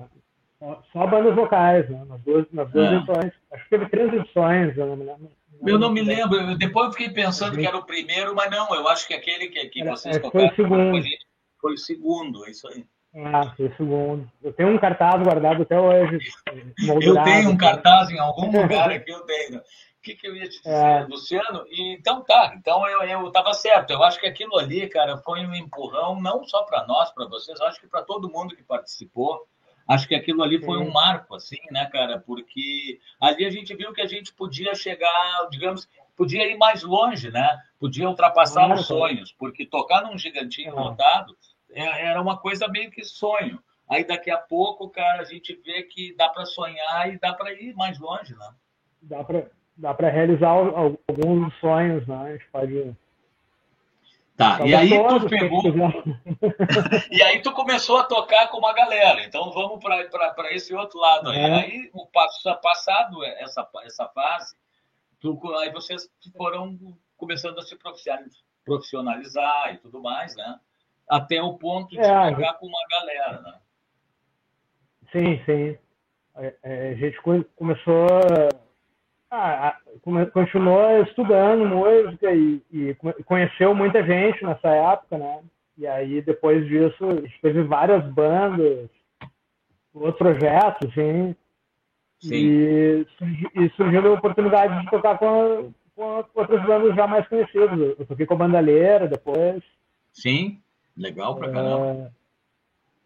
[0.61, 0.83] não.
[0.93, 2.05] Só bandas locais, né?
[2.05, 2.97] Nas duas, nas duas é.
[2.97, 3.33] edições.
[3.53, 5.31] Acho que teve três edições, eu não me lembro.
[5.65, 6.59] Eu não me lembro.
[6.59, 9.69] Depois eu fiquei pensando que era o primeiro, mas não, eu acho que aquele que,
[9.69, 11.09] que vocês é, tocaram foi o segundo.
[11.61, 12.85] Foi o segundo, é isso aí.
[13.15, 14.31] Ah, foi o segundo.
[14.43, 16.19] Eu tenho um cartaz guardado até hoje.
[16.79, 19.59] Eu tenho um cartaz em algum lugar aqui, eu tenho.
[19.59, 21.05] O que, que eu ia te dizer, é.
[21.05, 21.65] Luciano?
[21.69, 23.91] E, então tá, então eu estava certo.
[23.91, 27.61] Eu acho que aquilo ali, cara, foi um empurrão, não só para nós, para vocês,
[27.61, 29.47] acho que para todo mundo que participou.
[29.89, 32.23] Acho que aquilo ali foi um marco, assim, né, cara?
[32.25, 37.31] Porque ali a gente viu que a gente podia chegar, digamos, podia ir mais longe,
[37.31, 37.59] né?
[37.81, 41.39] Podia ultrapassar os sonhos, porque tocar num gigantinho lotado é,
[41.71, 43.59] era uma coisa meio que sonho.
[43.89, 47.53] Aí daqui a pouco, cara, a gente vê que dá para sonhar e dá para
[47.53, 48.51] ir mais longe, né?
[49.03, 52.17] Dá para dá para realizar alguns sonhos, né?
[52.17, 52.97] A gente pode
[54.39, 55.61] Tá, e aí tu pegou.
[57.11, 59.25] e aí tu começou a tocar com uma galera.
[59.25, 61.39] Então vamos para esse outro lado aí.
[61.39, 61.55] É.
[61.55, 64.55] Aí, o passado essa, essa fase,
[65.19, 66.79] tu, aí vocês foram
[67.17, 67.77] começando a se
[68.65, 70.61] profissionalizar e tudo mais, né?
[71.09, 73.55] Até o ponto de é, tocar com uma galera, né?
[75.13, 75.79] Sim, sim.
[76.35, 77.19] A, a gente
[77.57, 78.07] começou
[79.31, 79.77] ah,
[80.33, 85.41] continuou estudando música e, e, conheceu muita gente nessa época, né?
[85.77, 88.89] E aí, depois disso, a gente teve várias bandas,
[89.95, 91.37] outros projetos, assim.
[92.21, 92.35] Sim.
[92.35, 93.07] E,
[93.55, 97.79] e surgiu a oportunidade de tocar com, com outras bandas já mais conhecidas.
[97.99, 99.63] Eu toquei com a Bandalheira depois.
[100.13, 100.61] Sim,
[100.99, 102.07] legal pra caramba.
[102.07, 102.11] É,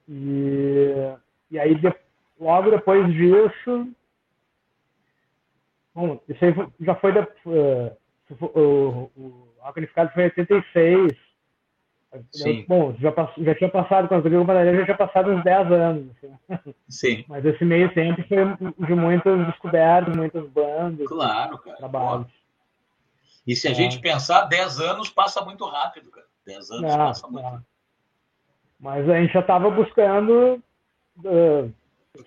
[0.09, 1.15] e,
[1.51, 1.95] e aí, de,
[2.41, 3.93] logo depois disso,
[5.95, 7.23] Bom, isso aí já foi da.
[7.45, 7.97] Uh,
[8.41, 11.13] o, o Alcanificado foi em 86.
[12.31, 12.65] Sim.
[12.69, 15.73] Bom, já, já tinha passado, quando eu vi o Madalena, já tinha passado uns 10
[15.73, 16.11] anos.
[16.51, 16.75] Assim.
[16.89, 17.25] Sim.
[17.27, 21.07] Mas esse meio tempo foi de muitas descobertas, muitas bandas.
[21.07, 21.77] Claro, cara.
[21.77, 22.27] Trabalhos.
[23.47, 23.75] E se a é.
[23.75, 26.27] gente pensar, 10 anos passa muito rápido, cara.
[26.47, 27.67] 10 anos passa muito rápido.
[28.83, 30.61] Mas a gente já estava buscando
[31.19, 31.73] uh,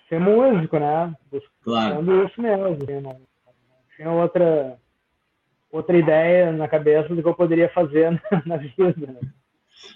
[0.08, 1.14] ser músico, né?
[1.30, 2.26] Buscando claro.
[2.26, 2.64] isso mesmo.
[2.64, 3.20] Assim, não,
[3.94, 4.78] tinha outra
[5.70, 8.94] outra ideia na cabeça do que eu poderia fazer na, na vida.
[8.96, 9.20] Né?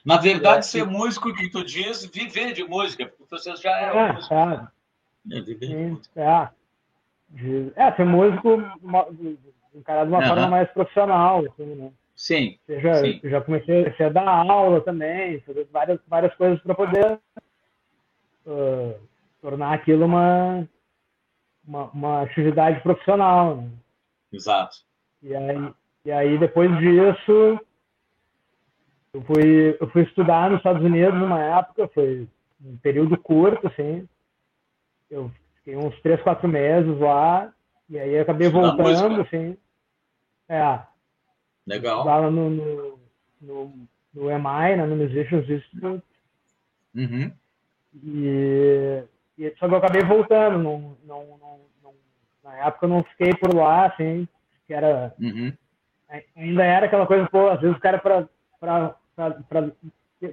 [0.04, 4.12] Na verdade, ser músico que tu diz, viver de música, porque você já é, é
[4.12, 4.34] músico.
[4.34, 4.68] É,
[5.30, 6.20] é, viver de música.
[6.20, 7.86] É.
[7.86, 8.62] é, ser músico
[9.74, 10.28] encarado de uma uhum.
[10.28, 11.42] forma mais profissional.
[11.46, 11.90] Assim, né?
[12.20, 12.58] Sim.
[12.68, 13.18] já, sim.
[13.24, 17.18] já comecei a dar aula também, fazer várias, várias coisas para poder
[18.44, 18.94] uh,
[19.40, 20.68] tornar aquilo uma,
[21.66, 23.56] uma, uma atividade profissional.
[23.56, 23.70] Né?
[24.34, 24.76] Exato.
[25.22, 25.72] E aí,
[26.04, 27.58] e aí depois disso,
[29.14, 32.28] eu fui, eu fui estudar nos Estados Unidos numa época, foi
[32.62, 34.06] um período curto, assim.
[35.10, 37.50] Eu fiquei uns três, quatro meses lá,
[37.88, 39.22] e aí acabei Estudar voltando, música.
[39.22, 39.56] assim.
[40.50, 40.89] É.
[41.70, 41.98] Legal.
[41.98, 42.98] Estudava no, no,
[43.40, 43.72] no,
[44.12, 46.04] no EMI, né, no Musicians Institute.
[46.96, 47.30] Uhum.
[48.02, 49.04] E,
[49.38, 51.38] e, só que eu acabei voltando, não, não,
[51.82, 51.94] não,
[52.42, 54.26] na época eu não fiquei por lá, assim,
[54.66, 55.14] que era.
[55.20, 55.52] Uhum.
[56.36, 58.28] Ainda era aquela coisa, pô, às vezes o cara para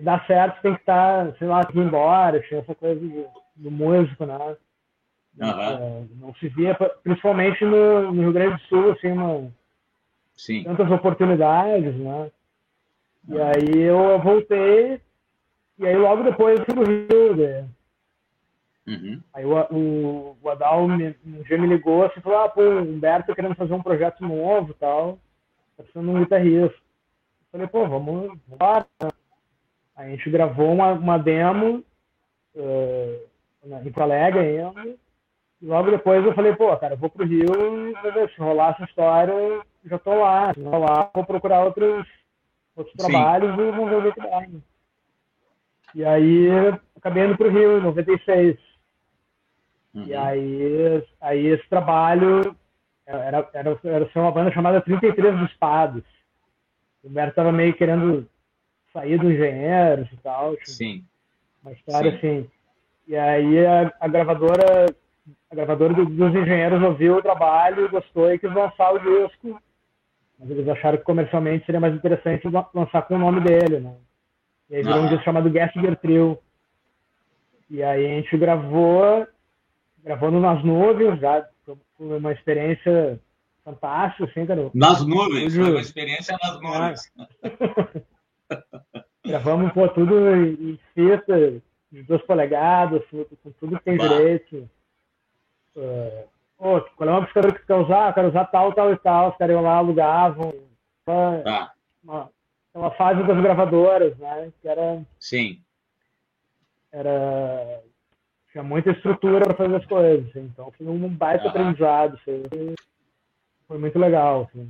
[0.02, 3.69] dar certo tem que estar, tá, sei lá, aqui embora, tinha essa coisa do, do
[3.69, 4.58] músico, né?
[5.39, 6.10] Uhum.
[6.19, 9.52] não se via, principalmente no, no, Rio Grande do Sul, assim, uma,
[10.38, 10.63] Sim.
[10.63, 12.32] tantas oportunidades, né?
[13.28, 15.02] E aí eu voltei,
[15.78, 17.67] e aí logo depois eu fui pro Rio, né?
[18.88, 19.21] Uhum.
[19.34, 23.36] Aí o, o, o Adal me, um dia me ligou assim, falou, ah, pô, Humberto
[23.36, 25.19] querendo fazer um projeto novo e tal,
[25.76, 26.78] tá precisando de um guitarrista.
[26.78, 28.86] Eu falei, pô, vamos, embora.
[29.95, 31.84] Aí a gente gravou uma, uma demo
[32.56, 33.28] uh,
[33.84, 34.95] em Colega ainda,
[35.62, 37.45] e logo depois eu falei, pô, cara, eu vou pro Rio,
[38.34, 39.34] se rolar essa história,
[39.86, 40.54] já tô lá.
[40.54, 42.08] Se rolar, vou procurar outros,
[42.76, 44.48] outros trabalhos e vamos ver o que dá.
[45.96, 46.48] E aí
[46.96, 48.58] acabei indo pro Rio em 96.
[49.94, 50.04] Uhum.
[50.04, 52.56] E aí, aí esse trabalho
[53.06, 56.04] era, era, era ser uma banda chamada 33 dos Espados.
[57.04, 58.28] O Humberto estava meio querendo
[58.92, 60.56] sair dos engenheiros e tal.
[60.56, 61.06] Tipo, Sim.
[61.63, 62.18] Uma história Sim.
[62.18, 62.52] assim.
[63.08, 64.86] E aí a, a gravadora,
[65.50, 69.62] a gravadora do, dos engenheiros ouviu o trabalho, gostou e quis lançar o disco.
[70.39, 73.95] Mas eles acharam que comercialmente seria mais interessante lançar com o nome dele, né?
[74.69, 75.02] E aí virou ah.
[75.02, 76.38] um disco chamado Gessinger Trio.
[77.69, 79.28] E aí a gente gravou
[80.04, 83.19] gravando nas nuvens, já foi uma experiência
[83.63, 84.71] fantástica, assim, cara.
[84.73, 87.12] Nas nuvens, foi uma experiência nas nuvens.
[89.26, 94.08] Gravamos pô, tudo em fita de duas polegadas, com tudo que tem bah.
[94.08, 94.69] direito.
[95.76, 96.23] Uh,
[96.58, 98.10] pô, qual é uma amplificador que você quer usar?
[98.10, 99.30] Eu quero usar tal, tal e tal.
[99.30, 100.54] Os caras iam lá, alugavam.
[101.06, 101.74] Tá.
[102.04, 102.30] Uma,
[102.74, 104.52] uma fase das gravadoras, né?
[104.62, 105.02] Que era.
[105.20, 105.62] Sim.
[106.91, 107.82] Era
[108.58, 110.30] tinha muita estrutura para fazer as coisas.
[110.30, 110.46] Assim.
[110.46, 111.50] Então foi um baita ah.
[111.50, 112.17] aprendizado.
[112.26, 112.43] Foi,
[113.67, 114.50] foi muito legal.
[114.50, 114.70] Assim.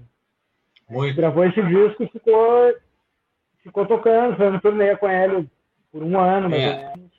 [0.89, 1.15] Muito.
[1.15, 2.75] Gravou esse disco e ficou,
[3.63, 5.49] ficou tocando, um turnê com ele
[5.91, 6.69] por um ano, mais é.
[6.69, 7.16] ou menos.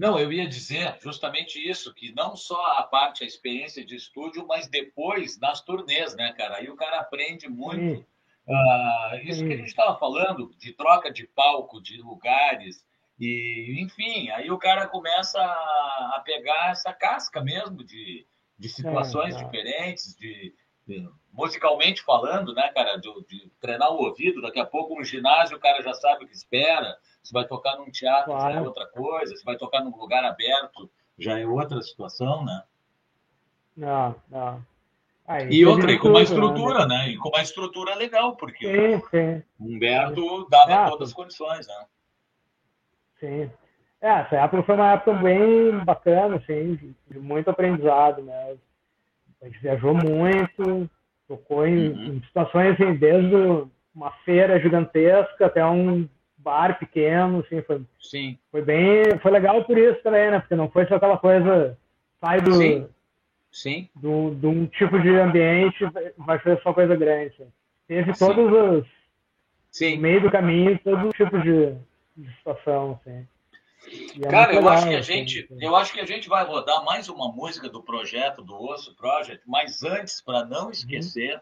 [0.00, 4.46] Não, eu ia dizer justamente isso, que não só a parte, a experiência de estúdio,
[4.46, 6.56] mas depois nas turnês, né, cara?
[6.56, 8.00] Aí o cara aprende muito.
[8.48, 12.82] Uh, isso que a gente estava falando, de troca de palco, de lugares,
[13.18, 18.26] e, enfim, aí o cara começa a pegar essa casca mesmo de,
[18.58, 20.54] de situações é, diferentes, de,
[21.30, 25.60] musicalmente falando, né, cara, de, de, treinar o ouvido, daqui a pouco no ginásio o
[25.60, 28.54] cara já sabe o que espera, se vai tocar num teatro claro.
[28.54, 32.62] já é outra coisa, se vai tocar num lugar aberto já é outra situação, né?
[33.76, 34.64] Não, não.
[35.26, 36.96] Aí, e outra, e com uma estrutura, né?
[36.96, 37.08] né?
[37.10, 39.42] E com uma estrutura legal, porque sim, sim.
[39.60, 41.86] Humberto dava é, todas as condições, né?
[43.20, 43.50] Sim.
[44.00, 48.56] É, essa época foi uma época bem bacana, assim, de muito aprendizado, né?
[49.42, 50.90] A gente viajou muito,
[51.28, 52.04] tocou em, uhum.
[52.14, 56.08] em situações assim, desde uma feira gigantesca até um
[56.42, 58.38] bar pequeno, assim, foi, Sim.
[58.50, 60.40] foi bem, foi legal por isso também, né?
[60.40, 61.76] Porque não foi só aquela coisa,
[62.20, 62.88] sai do, Sim.
[63.52, 63.88] Sim.
[63.94, 65.84] Do, de um tipo de ambiente,
[66.16, 67.34] vai ser só coisa grande.
[67.34, 67.52] Assim.
[67.86, 68.26] Teve Sim.
[68.26, 68.86] todos os,
[69.70, 69.96] Sim.
[69.96, 71.74] no meio do caminho, todos os tipos de,
[72.16, 73.26] de situação, assim.
[74.22, 75.64] É Cara, eu acho que a gente, assim.
[75.64, 79.42] eu acho que a gente vai rodar mais uma música do projeto do Osso Project,
[79.46, 80.70] mas antes, para não uhum.
[80.70, 81.40] esquecer, uhum.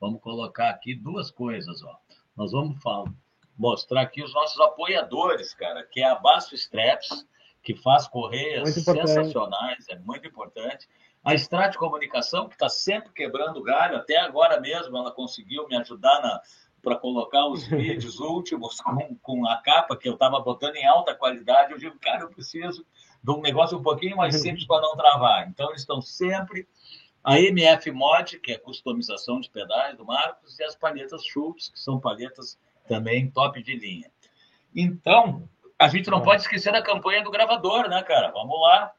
[0.00, 1.98] vamos colocar aqui duas coisas, ó.
[2.36, 3.12] Nós vamos falar,
[3.56, 7.26] mostrar aqui os nossos apoiadores, cara, que é a Basso Straps,
[7.62, 10.88] que faz correias sensacionais, é muito importante.
[11.22, 16.40] A Strat Comunicação, que está sempre quebrando galho, até agora mesmo ela conseguiu me ajudar
[16.82, 21.14] para colocar os vídeos últimos com, com a capa que eu estava botando em alta
[21.14, 21.72] qualidade.
[21.72, 22.86] Eu digo, cara, eu preciso
[23.22, 25.46] de um negócio um pouquinho mais simples para não travar.
[25.48, 26.66] Então, eles estão sempre.
[27.22, 31.78] A MF Mod, que é customização de pedais do Marcos, e as palhetas Schultz, que
[31.78, 32.58] são palhetas
[32.90, 34.10] também top de linha.
[34.74, 35.48] Então,
[35.78, 38.30] a gente não pode esquecer da campanha do gravador, né, cara?
[38.32, 38.92] Vamos lá.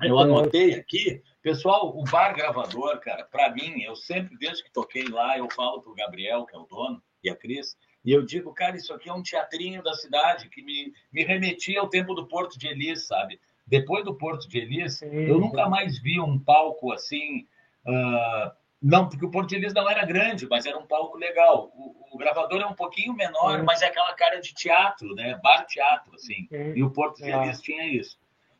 [0.00, 5.08] Eu anotei aqui Pessoal, o bar gravador, cara, para mim, eu sempre, desde que toquei
[5.08, 8.54] lá, eu falo pro Gabriel, que é o dono, e a Cris, e eu digo,
[8.54, 12.28] cara, isso aqui é um teatrinho da cidade que me, me remetia ao tempo do
[12.28, 13.40] Porto de Elis, sabe?
[13.66, 17.48] Depois do Porto de Elis, sim, eu nunca mais vi um palco assim.
[17.84, 18.52] Uh,
[18.82, 21.70] não, porque o Porto de Elis não era grande, mas era um palco legal.
[21.74, 23.64] O, o gravador é um pouquinho menor, sim.
[23.64, 25.38] mas é aquela cara de teatro, né?
[25.42, 26.46] Bar teatro, assim.
[26.48, 26.72] Sim.
[26.74, 28.18] E o Porto de Elis tinha isso.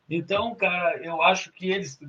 [0.09, 1.99] Então, cara, eu acho que eles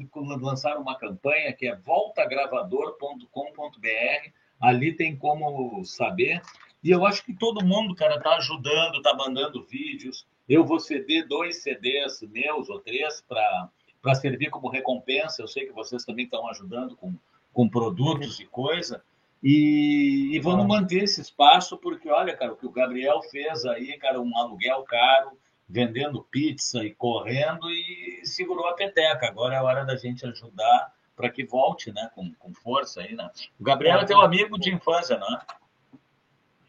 [0.40, 4.30] lançaram uma campanha que é voltagravador.com.br.
[4.60, 6.40] Ali tem como saber.
[6.82, 10.26] E eu acho que todo mundo, cara, tá ajudando, tá mandando vídeos.
[10.48, 15.42] Eu vou ceder dois CDs meus ou três para servir como recompensa.
[15.42, 17.14] Eu sei que vocês também estão ajudando com,
[17.54, 19.02] com produtos e coisa.
[19.42, 23.96] E, e vamos manter esse espaço, porque olha, cara, o que o Gabriel fez aí,
[23.98, 25.32] cara, um aluguel caro,
[25.68, 29.26] vendendo pizza e correndo e segurou a peteca.
[29.26, 33.30] Agora é hora da gente ajudar para que volte, né, com, com força aí, né?
[33.60, 35.40] O Gabriel é teu amigo de infância, não é?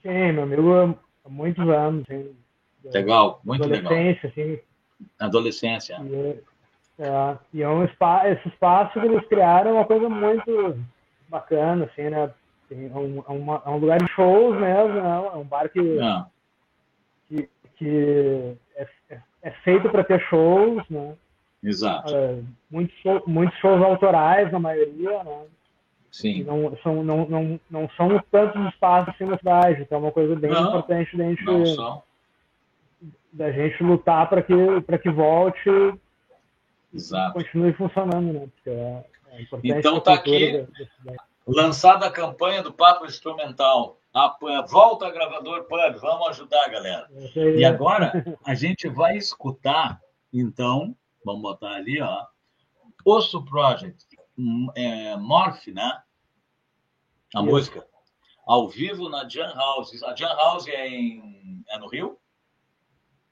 [0.04, 2.04] Sim, meu amigo há muitos anos.
[2.08, 2.36] Assim,
[2.84, 4.64] legal, muito adolescência, legal.
[5.18, 5.98] Adolescência.
[6.04, 6.55] E,
[6.98, 10.80] é, e é um espaço, esse espaço que eles criaram é uma coisa muito
[11.28, 12.32] bacana, assim, né?
[12.72, 15.30] É um, é uma, é um lugar de shows mesmo, né?
[15.34, 16.26] É um bar que, é.
[17.28, 21.16] que, que é, é, é feito para ter shows, né?
[21.62, 22.16] Exato.
[22.16, 22.39] É,
[22.72, 22.96] muitos,
[23.28, 25.46] muitos shows autorais, na maioria, né?
[26.12, 26.43] Sim.
[26.43, 30.34] não são, não, não, não são tantos espaços assim na cidade, então é uma coisa
[30.34, 31.43] bem não, importante da gente,
[33.34, 34.56] da gente lutar para que,
[35.04, 35.70] que volte
[36.96, 37.34] Exato.
[37.34, 38.48] continue funcionando, né?
[38.56, 40.66] Porque é, é então tá aqui
[41.46, 47.10] lançada a campanha do Papo Instrumental a, volta a gravador Pub, vamos ajudar, galera.
[47.36, 48.14] E agora
[48.46, 52.26] a gente vai escutar, então, vamos botar ali, ó,
[53.04, 54.06] Osso Project,
[54.74, 56.02] é, Morph, né?
[57.36, 57.43] A Isso.
[57.43, 57.86] música.
[58.48, 60.02] Ao vivo na Jan House.
[60.04, 62.18] A Jan House é, em, é no Rio?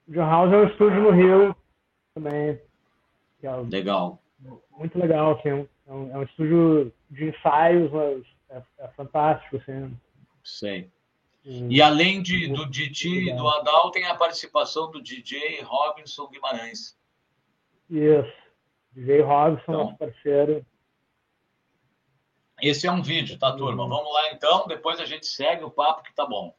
[0.08, 1.56] Jan House é um estúdio no Rio
[2.14, 2.60] também.
[3.46, 4.22] É legal.
[4.70, 5.48] Muito legal, assim.
[5.86, 9.96] É um, é um estúdio de ensaios, mas é, é fantástico, assim.
[10.42, 10.90] Sei.
[11.44, 16.98] E além de, do Didi e do Adal, tem a participação do DJ Robinson Guimarães.
[17.90, 18.32] Isso.
[18.92, 20.64] DJ Robinson, então, nosso parceiro.
[22.62, 23.84] Esse é um vídeo, tá, turma?
[23.84, 23.88] Hum.
[23.88, 26.54] Vamos lá então, depois a gente segue o papo que tá bom.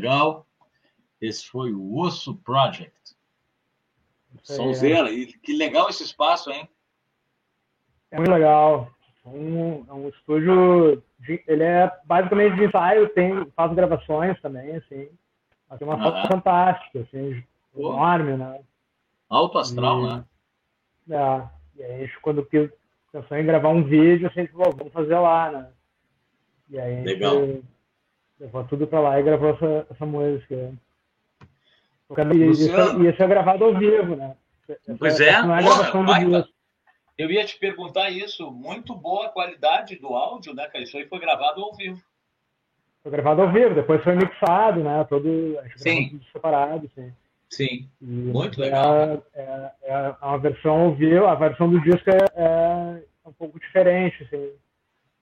[0.00, 0.46] Legal.
[1.20, 3.14] Esse foi o Osso Project.
[4.42, 5.10] Sonzeira.
[5.10, 6.68] E que legal esse espaço, hein?
[8.10, 8.90] É muito legal.
[9.24, 15.08] Um, é um estúdio, de, ele é basicamente de ensaio, tem, faz gravações também, assim.
[15.68, 16.28] Mas tem uma ah, foto é?
[16.28, 17.92] fantástica, assim, Pô.
[17.92, 18.60] enorme, né?
[19.28, 20.24] Alto astral, e, né?
[21.10, 22.48] É, e aí a gente, quando
[23.12, 25.70] pensou em gravar um vídeo, a gente falou, vamos fazer lá, né?
[26.70, 27.34] E aí a gente Legal.
[28.40, 30.72] Levou tudo pra lá e gravou essa, essa música.
[32.32, 32.64] E isso,
[33.04, 34.34] isso é gravado ao vivo, né?
[34.98, 36.52] Pois é, não é gravação do disco.
[37.16, 38.50] Eu ia te perguntar isso.
[38.50, 40.82] Muito boa a qualidade do áudio, né, cara?
[40.82, 42.00] Isso aí foi gravado ao vivo.
[43.02, 45.04] Foi gravado ao vivo, depois foi mixado, né?
[45.04, 46.20] Todo sim.
[46.32, 47.12] separado, sim.
[47.48, 48.94] Sim, e muito legal.
[48.94, 53.58] É, é, é, uma versão ao vivo, a versão do disco é, é um pouco
[53.58, 54.52] diferente, assim.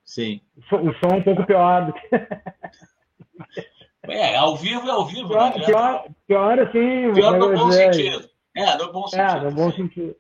[0.05, 0.41] Sim.
[0.57, 2.09] O som, o som é um pouco pior do que.
[4.09, 5.67] É, ao vivo é ao vivo, pior, né?
[5.67, 7.13] Pior, pior assim.
[7.15, 8.29] Pior no bom sentido.
[8.57, 9.37] É, no bom sentido.
[9.37, 10.17] É, no bom sentido.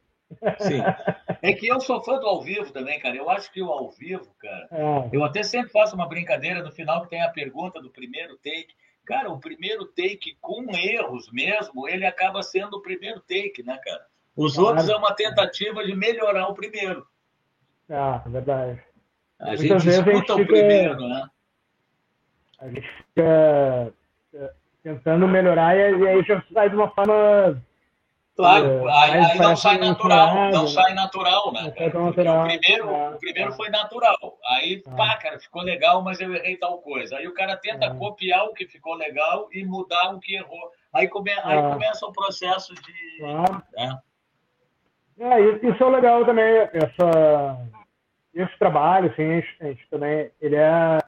[0.60, 0.82] Sim.
[1.40, 3.14] É que eu sou fã do ao vivo também, cara.
[3.14, 4.68] Eu acho que o ao vivo, cara.
[4.72, 5.08] É.
[5.12, 8.74] Eu até sempre faço uma brincadeira no final que tem a pergunta do primeiro take.
[9.06, 14.04] Cara, o primeiro take com erros mesmo, ele acaba sendo o primeiro take, né, cara?
[14.36, 14.70] Os claro.
[14.70, 17.06] outros é uma tentativa de melhorar o primeiro.
[17.88, 18.82] Ah, é verdade.
[19.38, 20.52] A Muitas gente escuta a gente o fica...
[20.52, 21.28] primeiro, né?
[22.58, 23.92] A gente fica
[24.34, 24.50] é,
[24.82, 27.60] tentando melhorar e aí já sai de uma forma
[28.38, 31.74] Claro, é, aí, aí não sai natural, não sai natural, né?
[31.76, 33.56] Natural, o primeiro, é, o primeiro é.
[33.56, 34.38] foi natural.
[34.46, 34.96] Aí, é.
[34.96, 37.16] pá, cara, ficou legal, mas eu errei tal coisa.
[37.16, 37.94] Aí o cara tenta é.
[37.94, 40.70] copiar o que ficou legal e mudar o que errou.
[40.92, 41.62] Aí, come, aí é.
[41.62, 43.18] começa o processo de.
[43.18, 43.62] Claro.
[43.76, 45.40] É.
[45.68, 47.58] isso é legal também, essa,
[48.32, 50.98] esse trabalho, assim, a gente, a gente também, ele é,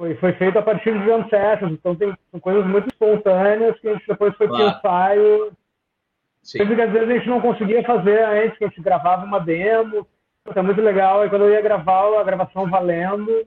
[0.00, 3.92] foi, foi feito a partir anos sessions, então tem são coisas muito espontâneas que a
[3.92, 4.72] gente depois foi claro.
[4.72, 5.52] pensar e.
[6.42, 10.06] Às vezes a gente não conseguia fazer antes, que a gente gravava uma demo,
[10.46, 13.46] é muito legal, e quando eu ia gravar a gravação valendo,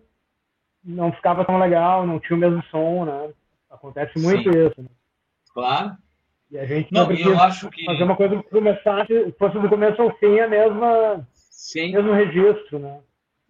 [0.83, 3.33] não ficava tão legal, não tinha o mesmo som, né?
[3.71, 4.67] Acontece muito Sim.
[4.67, 4.79] isso.
[4.79, 4.89] Né?
[5.55, 5.97] Claro.
[6.51, 9.99] E a gente não, eu acho que fazer uma coisa que começasse, fosse do começo
[9.99, 11.93] ao fim a mesma, Sim.
[11.93, 12.99] mesmo registro, né?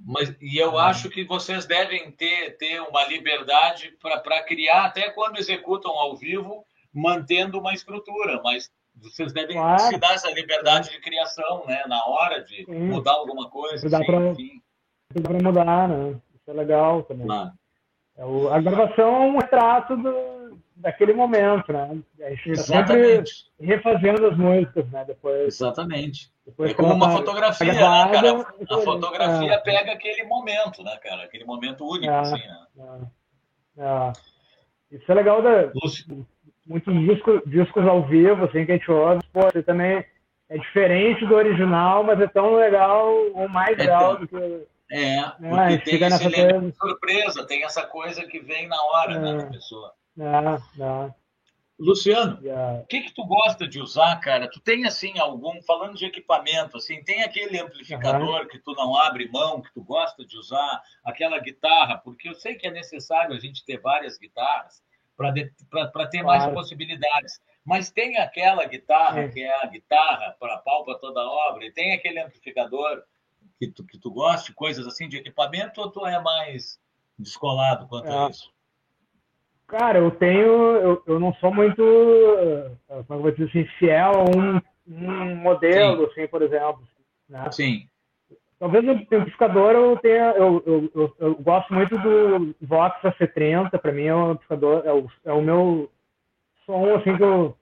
[0.05, 5.37] Mas, e eu acho que vocês devem ter, ter uma liberdade para criar, até quando
[5.37, 9.79] executam ao vivo, mantendo uma estrutura, mas vocês devem claro.
[9.79, 11.83] se dar essa liberdade de criação, né?
[11.87, 12.89] Na hora de Sim.
[12.89, 13.89] mudar alguma coisa.
[13.89, 16.19] Dá para mudar, né?
[16.35, 17.25] Isso é legal também.
[17.25, 17.51] Claro.
[18.15, 20.42] É o, a gravação é um retrato do,
[20.75, 21.97] daquele momento, né?
[22.21, 23.23] A gente está sempre
[23.59, 25.05] refazendo as músicas, né?
[25.05, 26.31] Depois, Exatamente.
[26.45, 28.55] Depois é como uma fotografia, gravada, né, cara?
[28.69, 29.57] A fotografia é.
[29.59, 31.23] pega aquele momento, né, cara?
[31.23, 33.07] Aquele momento único, é, assim, né?
[33.77, 34.13] É, é.
[34.91, 35.71] Isso é legal da,
[36.65, 40.05] muitos discos, discos ao vivo, assim, que a gente ouve, pô, você também
[40.49, 44.67] é diferente do original, mas é tão legal ou mais é legal do que.
[44.91, 45.77] É, né?
[45.77, 49.33] porque tem esse elemento de surpresa, tem essa coisa que vem na hora, né, é,
[49.33, 49.91] né, da pessoa.
[50.17, 51.13] É, é.
[51.79, 52.39] Luciano,
[52.81, 54.47] o que que tu gosta de usar, cara?
[54.47, 58.47] Tu tem, assim, algum, falando de equipamento, assim, tem aquele amplificador uhum.
[58.47, 62.55] que tu não abre mão, que tu gosta de usar, aquela guitarra, porque eu sei
[62.55, 64.83] que é necessário a gente ter várias guitarras,
[65.17, 67.41] para ter mais possibilidades.
[67.65, 69.29] Mas tem aquela guitarra, é.
[69.29, 73.03] que é a guitarra para pau para toda obra, e tem aquele amplificador
[73.57, 76.79] que tu, que tu gosta, coisas assim de equipamento, ou tu é mais
[77.17, 78.25] descolado quanto é.
[78.25, 78.52] a isso?
[79.77, 80.45] Cara, eu tenho.
[80.45, 81.83] Eu, eu não sou muito.
[83.07, 86.11] Como eu vou dizer assim, fiel a um, um modelo, Sim.
[86.11, 86.83] assim, por exemplo.
[87.27, 87.51] Né?
[87.51, 87.87] Sim.
[88.59, 90.31] Talvez no amplificador eu tenha.
[90.31, 94.93] Eu, eu, eu, eu gosto muito do Vox AC30, para mim é um amplificador, é
[94.93, 95.89] o, é o meu
[96.67, 97.57] som assim que eu.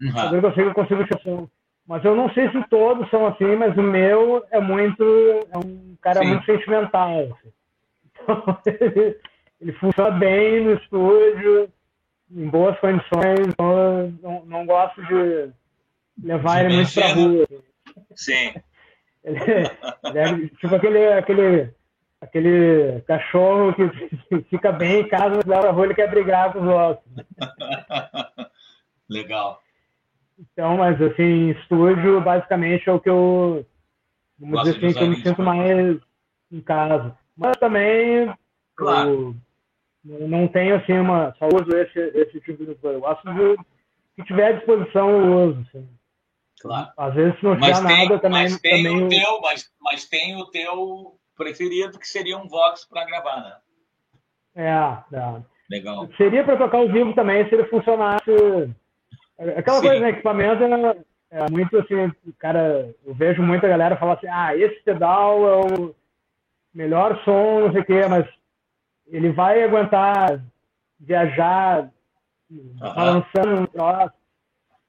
[0.00, 0.36] Uhum.
[0.36, 1.48] Eu sei que eu consigo som.
[1.84, 5.02] Mas eu não sei se todos são assim, mas o meu é muito.
[5.50, 6.28] É um cara Sim.
[6.28, 7.22] muito sentimental.
[7.22, 7.50] Assim.
[8.22, 9.18] Então, ele,
[9.60, 11.70] ele, funciona bem no estúdio,
[12.30, 15.50] em boas condições, então não, não gosto de
[16.22, 17.46] levar de ele muito pra rua.
[18.14, 18.54] Sim.
[19.22, 21.74] Ele, ele é tipo aquele, aquele,
[22.22, 26.60] aquele cachorro que fica bem em casa, mas leva a rua, ele quer brigar com
[26.60, 27.26] os outros.
[29.10, 29.60] Legal.
[30.38, 33.66] Então, mas assim, estúdio basicamente é o que eu,
[34.38, 35.98] vamos dizer assim, que eu me sinto mais
[36.50, 37.14] em casa.
[37.36, 38.32] Mas também
[38.74, 39.10] claro.
[39.10, 39.34] eu
[40.04, 41.34] não tenho assim uma.
[41.38, 42.96] Só uso esse, esse tipo de coisa.
[42.96, 43.56] Eu gosto de
[44.16, 45.60] que tiver à disposição eu uso.
[45.60, 45.88] Assim.
[46.60, 46.90] Claro.
[46.96, 48.42] Às vezes se não tinha nada também.
[48.42, 49.04] Mas tem, também...
[49.04, 53.56] O teu, mas, mas tem o teu preferido, que seria um Vox para gravar, né?
[54.54, 55.42] É, é.
[55.70, 56.08] Legal.
[56.16, 58.30] Seria para tocar ao vivo também se ele funcionasse.
[59.56, 59.86] Aquela Sim.
[59.86, 60.10] coisa, né?
[60.10, 60.96] Equipamento é,
[61.30, 65.94] é, muito assim, cara, eu vejo muita galera falar assim, ah, esse pedal é o
[66.74, 68.26] melhor som, não sei o quê, mas
[69.10, 70.40] ele vai aguentar
[70.98, 71.90] viajar
[72.78, 74.12] balançando um troço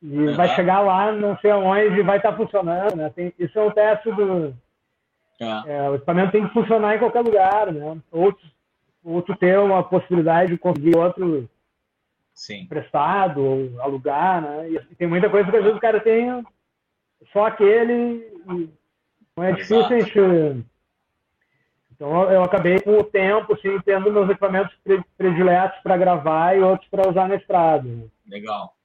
[0.01, 3.09] e vai chegar lá, não sei aonde, e vai estar tá funcionando, né?
[3.11, 4.55] Tem, isso é o teste do...
[5.39, 5.73] É.
[5.75, 7.97] É, o equipamento tem que funcionar em qualquer lugar, né?
[8.11, 8.35] Ou,
[9.03, 11.47] ou tu ter uma possibilidade de conseguir outro
[12.33, 12.65] Sim.
[12.65, 14.69] prestado, ou alugar, né?
[14.69, 16.43] E tem muita coisa que às vezes o cara tem
[17.31, 18.27] só aquele...
[19.37, 20.65] Não é difícil a gente
[22.01, 24.75] então eu acabei com o tempo, assim, tendo meus equipamentos
[25.15, 27.87] prediletos para gravar e outros para usar na estrada.
[28.27, 28.75] Legal.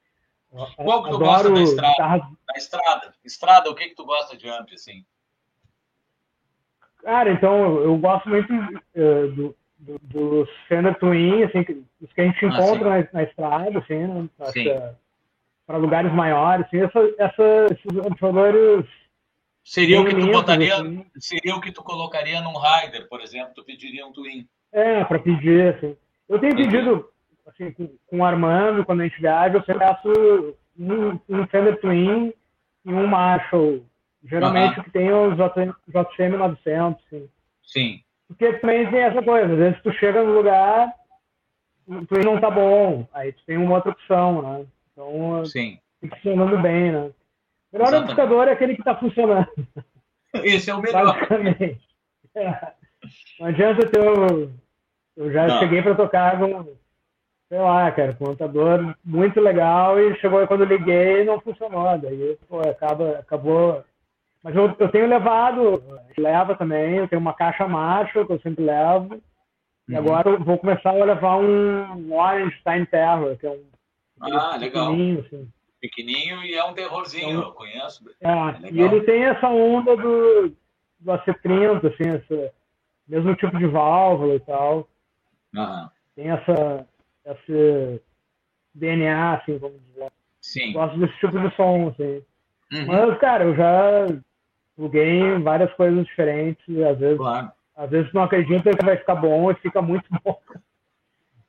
[0.77, 1.93] Qual que tu gosta da estrada?
[1.93, 2.21] Guitarras...
[2.21, 3.15] Da estrada.
[3.25, 5.03] Estrada, o que que tu gosta de amp, assim?
[7.03, 12.25] Cara, então, eu gosto muito uh, do, do, dos Fender Twin, assim, os que a
[12.25, 14.95] gente ah, encontra na, na, estrada, assim, né?
[15.67, 18.85] Para lugares maiores, assim, essa, essa, esses amplificadores
[19.67, 21.05] Seria o que tu botaria, assim.
[21.19, 24.47] seria o que tu colocaria num rider, por exemplo, tu pediria um twin.
[24.73, 25.97] É, para pedir, assim.
[26.29, 27.11] Eu tenho pedido,
[27.45, 31.81] assim, com, com o Armando, quando a gente viaja, eu sempre peço um, um Fender
[31.81, 32.33] Twin
[32.85, 33.85] e um Marshall.
[34.23, 37.29] Geralmente que tem os JCM 900, assim.
[37.65, 38.01] Sim.
[38.29, 40.95] Porque também tem essa coisa, às vezes tu chega no lugar,
[41.89, 44.67] o Twin não tá bom, aí tu tem uma outra opção, né?
[44.93, 45.79] Então, Sim.
[46.09, 47.11] funcionando bem, né?
[47.73, 49.49] O melhor amplificador é aquele que está funcionando.
[50.35, 51.05] Esse é o melhor.
[51.05, 51.81] Basicamente.
[52.35, 52.73] É.
[53.41, 54.51] Não adianta ter o...
[55.17, 55.59] Eu já não.
[55.59, 56.77] cheguei para tocar com,
[57.49, 61.99] sei lá, cara, com computador muito legal e chegou quando liguei não funcionou.
[61.99, 63.83] Daí, pô, acaba, acabou.
[64.43, 65.83] Mas eu, eu tenho levado,
[66.19, 69.15] leva também, eu tenho uma caixa Marshall que eu sempre levo.
[69.15, 69.21] Uhum.
[69.89, 73.65] E agora eu vou começar a levar um Orange Time Terror, que é um.
[74.21, 74.93] Ah, legal.
[74.93, 75.51] Assim
[75.81, 78.05] pequenininho e é um terrorzinho, eu conheço.
[78.21, 80.49] É, é e ele tem essa onda do,
[81.01, 82.53] do AC30, assim, esse
[83.07, 84.89] mesmo tipo de válvula e tal.
[85.55, 85.89] Uhum.
[86.15, 86.87] Tem essa,
[87.25, 88.03] esse
[88.75, 90.11] DNA, assim, vamos dizer.
[90.41, 90.73] Sim.
[90.73, 92.23] Gosto desse tipo de som, assim.
[92.73, 92.87] Uhum.
[92.87, 94.07] Mas, cara, eu já
[94.75, 97.51] pluguei em várias coisas diferentes, e às vezes, claro.
[97.75, 100.39] às vezes não acredita que vai ficar bom e fica muito bom.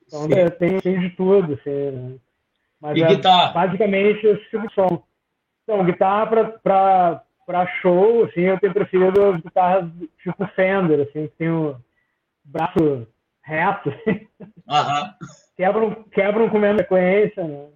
[0.08, 2.18] Então tem, tem de tudo, assim, né?
[2.82, 3.52] Mas e é guitarra?
[3.54, 5.04] basicamente esse tipo de som.
[5.64, 6.28] Então, guitarra
[6.64, 11.76] para show, assim, eu tenho preferido as guitarras tipo Fender, assim, que tem o
[12.46, 13.08] braço
[13.42, 13.90] reto.
[13.90, 14.28] Assim.
[14.68, 15.14] Uhum.
[15.56, 17.68] quebram, quebram com menos frequência, né?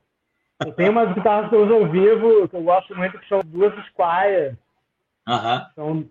[0.66, 3.40] Eu tenho umas guitarras que eu uso ao vivo, que eu gosto muito, que são
[3.44, 4.58] duas Squire.
[5.28, 5.66] Uhum.
[5.76, 6.06] São,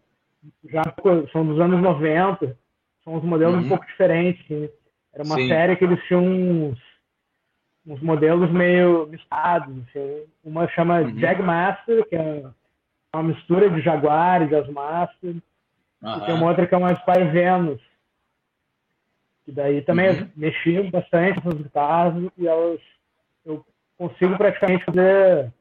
[0.69, 0.83] já,
[1.31, 2.57] são dos anos 90.
[3.05, 3.67] São uns modelos uhum.
[3.67, 4.45] um pouco diferentes.
[4.45, 4.69] Assim.
[5.13, 5.49] Era uma Sim.
[5.49, 6.79] série que eles tinham uns
[7.87, 9.77] uns modelos meio mistados.
[9.89, 10.25] Assim.
[10.45, 11.19] Uma chama uhum.
[11.19, 12.45] Jagmaster, que é
[13.15, 15.37] uma mistura de Jaguar e de Asmaster.
[16.03, 16.17] Uhum.
[16.17, 17.81] E tem uma outra que é uma Spire Venus.
[19.45, 20.31] Que daí também uhum.
[20.37, 22.81] mexi bastante essas guitarras e elas
[23.45, 23.65] eu
[23.97, 25.53] consigo praticamente fazer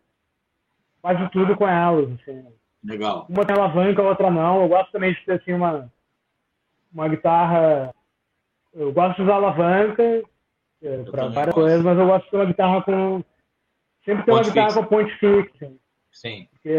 [1.02, 2.10] quase tudo com elas.
[2.12, 2.46] Assim.
[2.84, 3.26] Legal.
[3.30, 4.62] Uma tem alavanca, a outra não.
[4.62, 5.92] Eu gosto também de ter assim, uma,
[6.94, 7.94] uma guitarra.
[8.74, 10.04] Eu gosto de usar alavanca
[10.82, 13.24] é, para várias coisas, mas eu gosto de uma guitarra com.
[14.06, 15.72] Sempre ter uma guitarra com ponte fixa.
[16.12, 16.48] Sim.
[16.52, 16.76] Porque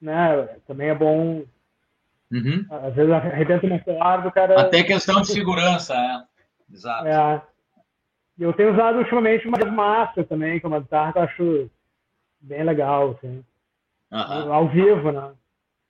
[0.00, 1.44] né, também é bom.
[2.32, 2.66] Uhum.
[2.70, 4.60] Às vezes arrebenta uma corda, o cara.
[4.60, 6.22] Até questão de segurança, é.
[6.72, 7.06] Exato.
[7.06, 7.42] É.
[8.38, 11.70] Eu tenho usado ultimamente uma Master também, que é uma guitarra que eu acho
[12.40, 13.44] bem legal, assim.
[14.10, 14.52] Uhum.
[14.52, 15.32] Ao vivo, né?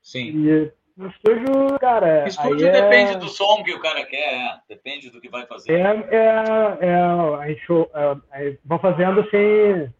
[0.03, 0.46] Sim.
[0.46, 2.28] E no estúdio, cara.
[2.28, 3.16] Estúdio é depende é...
[3.16, 4.59] do som que o cara quer, é.
[4.68, 5.72] depende do que vai fazer.
[5.72, 7.64] É, é, é a gente
[8.32, 9.92] é, vai fazendo assim,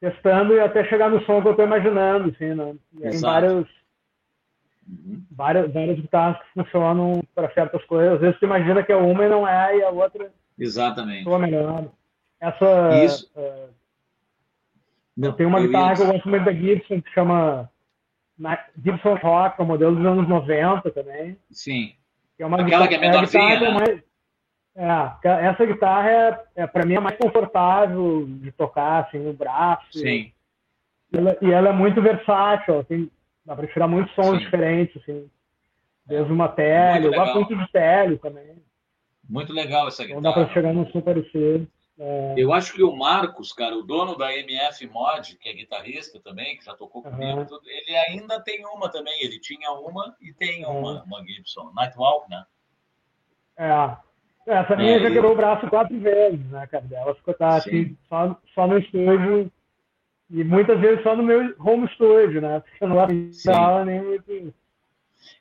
[0.00, 2.74] testando e até chegar no som que eu estou imaginando, assim, né?
[2.98, 3.68] Tem vários,
[4.88, 5.22] uhum.
[5.30, 8.14] várias, várias guitarras que funcionam para certas coisas.
[8.14, 11.24] Às vezes você imagina que é uma e não é, e a outra Exatamente.
[11.24, 11.84] soa melhor.
[12.40, 13.04] Essa.
[13.04, 13.30] Isso.
[13.36, 13.68] Uh,
[15.20, 15.96] eu tenho uma guitarra ia...
[15.96, 17.68] que eu gosto muito da Gibson que chama
[18.38, 21.36] na Gibson Rock, é um modelo dos anos 90 também.
[21.50, 21.94] Sim.
[22.36, 23.70] Que é uma Aquela guitarra, que é, é menorzinha, é né?
[23.70, 24.02] mais,
[24.78, 29.98] é, essa guitarra é, é para mim é mais confortável de tocar assim no braço.
[29.98, 30.32] Sim.
[31.12, 33.10] E ela, e ela é muito versátil, assim,
[33.44, 34.44] dá para tirar muitos sons Sim.
[34.44, 35.28] diferentes, assim.
[36.06, 38.56] Desde uma tele, eu gosto muito de tele também.
[39.28, 40.20] Muito legal essa guitarra.
[40.20, 41.68] Então dá para chegar num som parecido.
[41.98, 42.34] É...
[42.36, 46.56] Eu acho que o Marcos, cara, o dono da MF Mod, que é guitarrista também,
[46.56, 47.58] que já tocou comigo, uhum.
[47.66, 49.20] ele ainda tem uma também.
[49.22, 50.78] Ele tinha uma e tem uhum.
[50.78, 51.72] uma, uma Gibson.
[51.74, 52.44] Nightwalk, né?
[53.56, 53.96] É.
[54.46, 56.86] Essa minha é, já quebrou o braço quatro vezes, né, cara?
[56.90, 59.52] Ela ficou tá, assim, só, só no estúdio
[60.30, 62.60] e muitas vezes só no meu home studio, né?
[62.60, 64.54] Porque eu não avisava nem muito.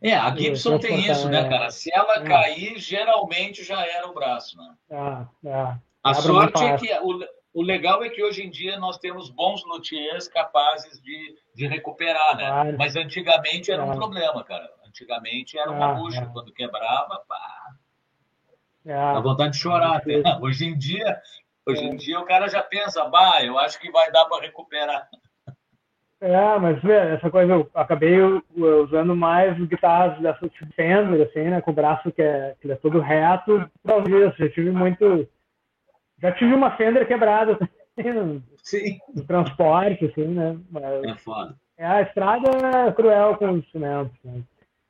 [0.02, 1.70] É, a Gibson tem isso, né, cara?
[1.72, 2.24] Se ela é.
[2.24, 4.76] cair, geralmente já era o braço, né?
[4.90, 5.78] É, é.
[6.10, 7.20] A sorte é que o,
[7.54, 12.38] o legal é que hoje em dia nós temos bons luthiers capazes de, de recuperar,
[12.38, 12.48] né?
[12.48, 12.78] Claro.
[12.78, 13.98] Mas antigamente era claro.
[13.98, 14.70] um problema, cara.
[14.86, 16.22] Antigamente era uma bucha.
[16.22, 16.26] É.
[16.28, 17.68] Quando quebrava, pá.
[18.86, 18.94] É.
[18.94, 20.22] Dá vontade de chorar até.
[20.42, 21.20] Hoje em dia,
[21.66, 25.10] hoje em dia o cara já pensa, bah, eu acho que vai dar para recuperar.
[26.20, 28.20] É, mas essa coisa eu acabei
[28.56, 31.62] usando mais guitarras dessa Fender, assim, né?
[31.62, 33.70] Com o braço que é, que é todo reto,
[34.08, 34.38] isso.
[34.38, 35.28] Já tive muito.
[36.22, 37.58] Já tive uma Fender quebrada
[37.96, 39.00] também no, Sim.
[39.14, 40.58] no transporte, assim, né?
[40.70, 41.56] Mas, é foda.
[41.78, 44.18] É, a estrada é cruel com os instrumentos.
[44.24, 44.42] Né?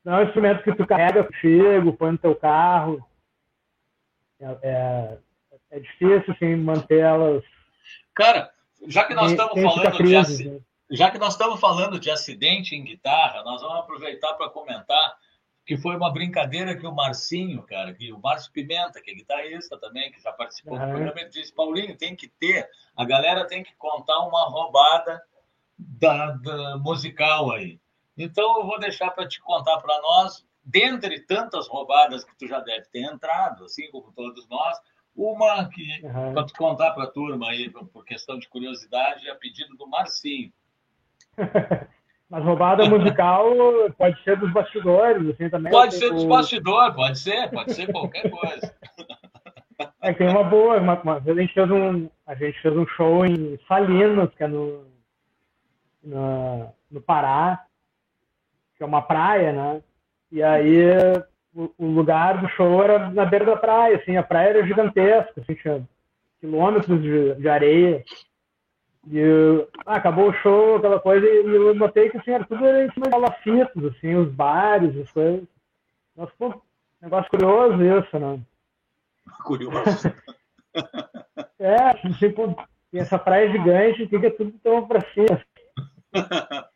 [0.06, 3.06] Não é um instrumento que tu carrega contigo, põe no teu carro.
[4.40, 5.18] É, é,
[5.72, 7.44] é difícil, assim, manter elas.
[8.16, 8.50] Cara,
[8.88, 10.50] já que nós estamos falando de.
[10.50, 10.60] Né?
[10.90, 15.18] Já que nós estamos falando de acidente em guitarra, nós vamos aproveitar para comentar
[15.68, 19.78] que foi uma brincadeira que o Marcinho, cara, que o Márcio Pimenta, que é guitarrista
[19.78, 20.80] também, que já participou uhum.
[20.80, 25.22] do programa, ele disse, Paulinho, tem que ter, a galera tem que contar uma roubada
[25.78, 27.82] da, da musical aí.
[28.18, 32.62] Então eu vou deixar para te contar para nós, dentre tantas roubadas que tu já
[32.62, 34.80] deve ter entrado, assim como todos nós,
[35.14, 36.34] uma que, uhum.
[36.34, 39.86] para te contar para a turma aí, por questão de curiosidade, é a pedido do
[39.86, 40.54] Marcinho.
[42.30, 43.54] Mas roubada musical
[43.98, 45.72] pode ser dos bastidores, assim também.
[45.72, 48.74] Pode ser dos bastidores, pode ser, pode ser qualquer coisa.
[50.02, 52.88] É, tem uma boa, uma, uma vez a gente fez um, a gente fez um
[52.88, 54.86] show em Salinas, que é no,
[56.04, 57.64] no, no Pará,
[58.76, 59.82] que é uma praia, né?
[60.32, 60.80] E aí
[61.54, 65.42] o, o, lugar do show era na beira da praia, assim, a praia era gigantesca,
[65.42, 65.88] assim, tinha
[66.40, 68.04] quilômetros de, de areia.
[69.10, 72.92] E ah, acabou o show, aquela coisa, e eu notei que assim, era tudo em
[72.92, 75.48] cima de palafitos, assim, os bares, as coisas.
[76.16, 76.62] Nossa, pô,
[77.02, 78.40] negócio curioso isso, né?
[79.46, 80.14] Curioso.
[81.60, 82.54] é, assim, pô,
[82.92, 85.42] tem essa praia gigante, fica tudo tão pra cima.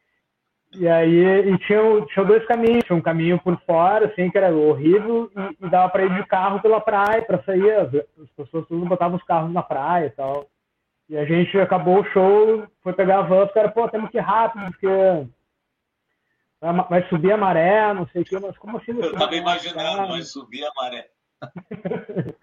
[0.73, 4.55] E aí e tinha, tinha dois caminhos, tinha um caminho por fora, assim, que era
[4.55, 8.65] horrível, e, e dava para ir de carro pela praia, para sair, as, as pessoas
[8.67, 10.47] tudo botavam os carros na praia e tal.
[11.11, 14.17] E a gente acabou o show, foi pegar a van, os caras, pô, temos que
[14.17, 14.87] ir rápido, porque
[16.89, 18.93] vai subir a maré, não sei o quê, mas como assim?
[18.97, 21.09] Eu tava imaginando, vai subir a maré.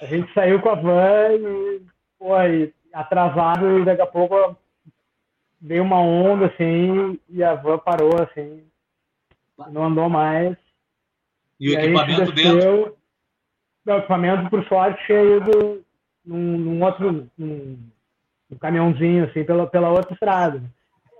[0.00, 1.82] a gente saiu com a van e,
[2.18, 4.56] pô, e atrasado, e daqui a pouco
[5.60, 8.66] veio uma onda, assim, e a van parou, assim,
[9.68, 10.56] não andou mais.
[11.60, 12.98] E o e equipamento desceu, dentro?
[13.86, 15.84] O equipamento, por sorte, tinha ido
[16.24, 17.78] num, num outro num,
[18.50, 20.62] num, caminhãozinho, assim, pela, pela outra estrada.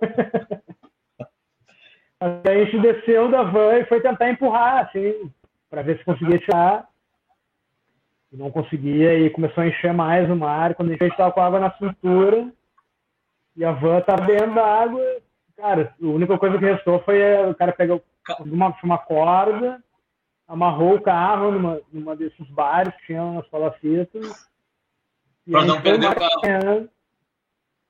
[2.19, 5.29] Aí a gente desceu da van e foi tentar empurrar, assim,
[5.69, 6.87] para ver se conseguia tirar.
[8.31, 10.73] E não conseguia, e começou a encher mais o mar.
[10.73, 12.49] Quando a gente estava com a água na cintura,
[13.55, 15.01] e a van estava dentro da água,
[15.57, 18.03] cara, a única coisa que restou foi eh, o cara pegou
[18.39, 19.83] uma, uma corda,
[20.47, 24.47] amarrou o carro numa, numa desses bares que tinham as palafitas,
[25.49, 26.89] para não perder o carro.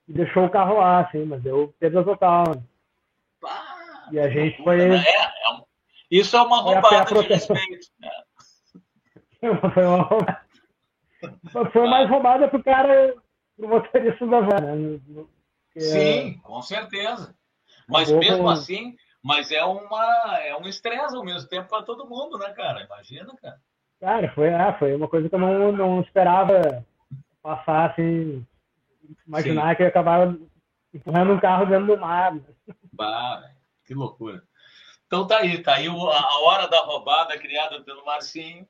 [0.07, 2.43] E deixou o carro lá, assim, mas deu perda total.
[3.39, 3.75] Pá,
[4.11, 4.77] e a gente foi.
[4.77, 4.97] Né?
[4.97, 5.63] É, é.
[6.11, 7.87] Isso é uma roubada de respeito.
[7.99, 8.11] Né?
[9.73, 10.41] foi uma roubada.
[11.71, 13.15] Foi mais roubada pro cara,
[13.57, 14.99] pro motorista da van, né?
[15.77, 17.33] Sim, com certeza.
[17.87, 22.37] Mas mesmo assim, mas é uma é um estresse ao mesmo tempo para todo mundo,
[22.37, 22.83] né, cara?
[22.83, 23.57] Imagina, cara.
[23.99, 26.85] Cara, foi, ah, foi uma coisa que eu não, não esperava
[27.43, 28.47] passar assim,
[29.27, 29.75] imaginar Sim.
[29.75, 30.39] que eu acabava
[30.93, 32.39] empurrando um carro dentro do mar.
[32.93, 33.43] Bah,
[33.85, 34.41] que loucura.
[35.05, 38.67] Então tá aí, tá aí a hora da roubada criada pelo Marcinho.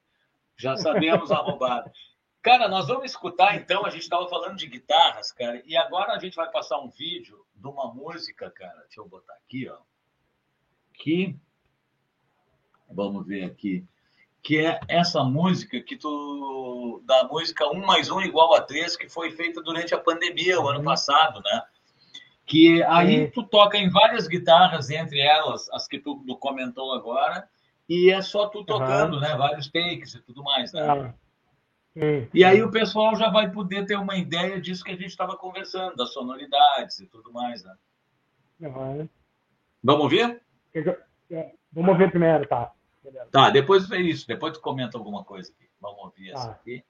[0.58, 1.92] Já sabemos a roubada.
[2.42, 6.20] Cara, nós vamos escutar então, a gente estava falando de guitarras, cara, e agora a
[6.20, 8.82] gente vai passar um vídeo de uma música, cara.
[8.82, 9.78] Deixa eu botar aqui, ó.
[10.94, 11.40] Que
[12.90, 13.88] vamos ver aqui
[14.44, 19.08] que é essa música que tu da música 1 mais 1 igual a 3 que
[19.08, 20.86] foi feita durante a pandemia o ano uhum.
[20.86, 21.64] passado, né?
[22.46, 27.48] Que aí tu toca em várias guitarras, entre elas as que tu, comentou agora,
[27.88, 29.22] e é só tu tocando, uhum.
[29.22, 29.34] né?
[29.38, 31.14] Vários takes e tudo mais, né?
[31.96, 32.28] Uhum.
[32.34, 35.38] E aí o pessoal já vai poder ter uma ideia disso que a gente estava
[35.38, 37.76] conversando, das sonoridades e tudo mais, né?
[39.82, 40.42] Vamos ouvir?
[41.72, 42.74] Vamos ouvir primeiro, tá?
[43.32, 44.28] Tá, depois é isso.
[44.28, 45.70] Depois tu comenta alguma coisa aqui.
[45.82, 46.52] Vamos ouvir essa ah.
[46.52, 46.84] aqui.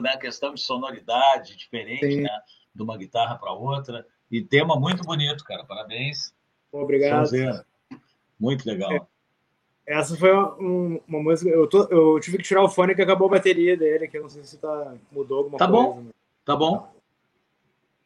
[0.00, 0.10] Né?
[0.10, 2.20] A questão de sonoridade diferente, Sim.
[2.22, 2.40] né?
[2.74, 4.06] De uma guitarra para outra.
[4.30, 5.64] E tema muito bonito, cara.
[5.64, 6.34] Parabéns.
[6.70, 7.30] Obrigado.
[8.38, 8.92] Muito legal.
[8.92, 11.50] É, essa foi uma, uma música.
[11.50, 14.22] Eu, tô, eu, tive que tirar o fone que acabou a bateria dele, que eu
[14.22, 15.82] não sei se tá, mudou alguma tá coisa.
[15.82, 16.00] Bom.
[16.00, 16.10] Né?
[16.44, 16.92] Tá bom.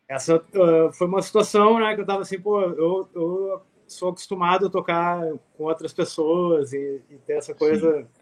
[0.08, 1.94] Essa uh, foi uma situação, né?
[1.94, 5.20] Que eu tava assim, pô, eu, eu sou acostumado a tocar
[5.56, 8.02] com outras pessoas e, e ter essa coisa.
[8.02, 8.20] Sim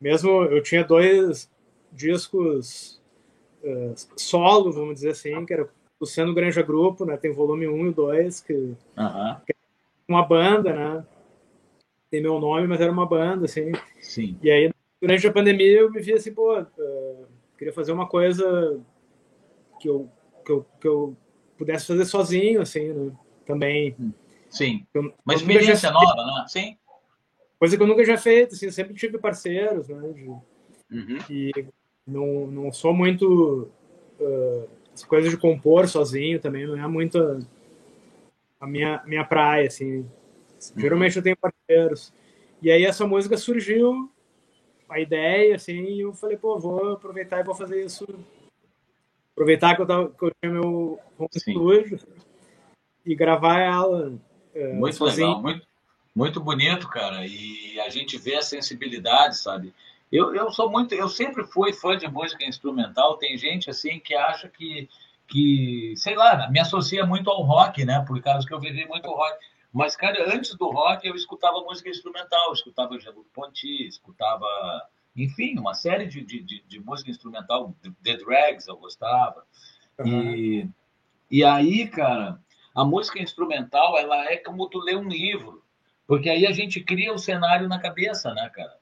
[0.00, 1.50] mesmo eu tinha dois
[1.92, 3.00] discos
[3.62, 5.68] uh, solo, vamos dizer assim, que era
[6.00, 7.16] o Sendo Granja Grupo, né?
[7.16, 9.56] Tem volume 1 e 2, que, que é
[10.06, 11.04] uma banda, né?
[12.10, 13.72] Tem meu nome, mas era uma banda, assim.
[14.00, 14.38] Sim.
[14.42, 18.80] E aí, durante a pandemia, eu me vi assim, pô, uh, queria fazer uma coisa
[19.80, 20.08] que eu,
[20.44, 21.16] que eu, que eu
[21.56, 23.12] pudesse fazer sozinho, assim, né?
[23.44, 23.96] Também.
[24.48, 24.86] Sim.
[24.94, 26.44] Eu, uma experiência nova, né?
[26.48, 26.76] Sim.
[27.58, 30.12] Coisa que eu nunca já feito, assim, sempre tive parceiros, né?
[30.12, 31.18] De, uhum.
[31.28, 31.50] E
[32.08, 33.68] não, não sou muito.
[34.18, 37.38] Uh, as coisas de compor sozinho também não é muito a,
[38.60, 40.04] a minha, minha praia, assim.
[40.76, 42.12] Geralmente eu tenho parceiros.
[42.60, 44.10] E aí essa música surgiu,
[44.88, 48.04] a ideia, assim, e eu falei, pô, vou aproveitar e vou fazer isso
[49.38, 52.00] aproveitar que eu, tava, que eu tinha meu home studio
[53.06, 54.12] e gravar ela.
[54.54, 55.28] Uh, muito sozinho.
[55.28, 55.66] legal, muito,
[56.14, 57.24] muito bonito, cara.
[57.24, 59.72] E a gente vê a sensibilidade, sabe?
[60.10, 63.18] Eu, eu sou muito, eu sempre fui fã de música instrumental.
[63.18, 64.88] Tem gente assim que acha que,
[65.26, 68.04] que sei lá, me associa muito ao rock, né?
[68.06, 69.38] Por causa que eu vivi muito rock.
[69.72, 74.46] Mas, cara, antes do rock eu escutava música instrumental, escutava Jabu Ponti, escutava,
[75.14, 79.44] enfim, uma série de, de, de, de música instrumental, The Drags eu gostava.
[79.98, 80.34] Uhum.
[80.34, 80.68] E,
[81.30, 82.40] e aí, cara,
[82.74, 85.62] a música instrumental, ela é como tu lê um livro,
[86.06, 88.77] porque aí a gente cria o um cenário na cabeça, né, cara?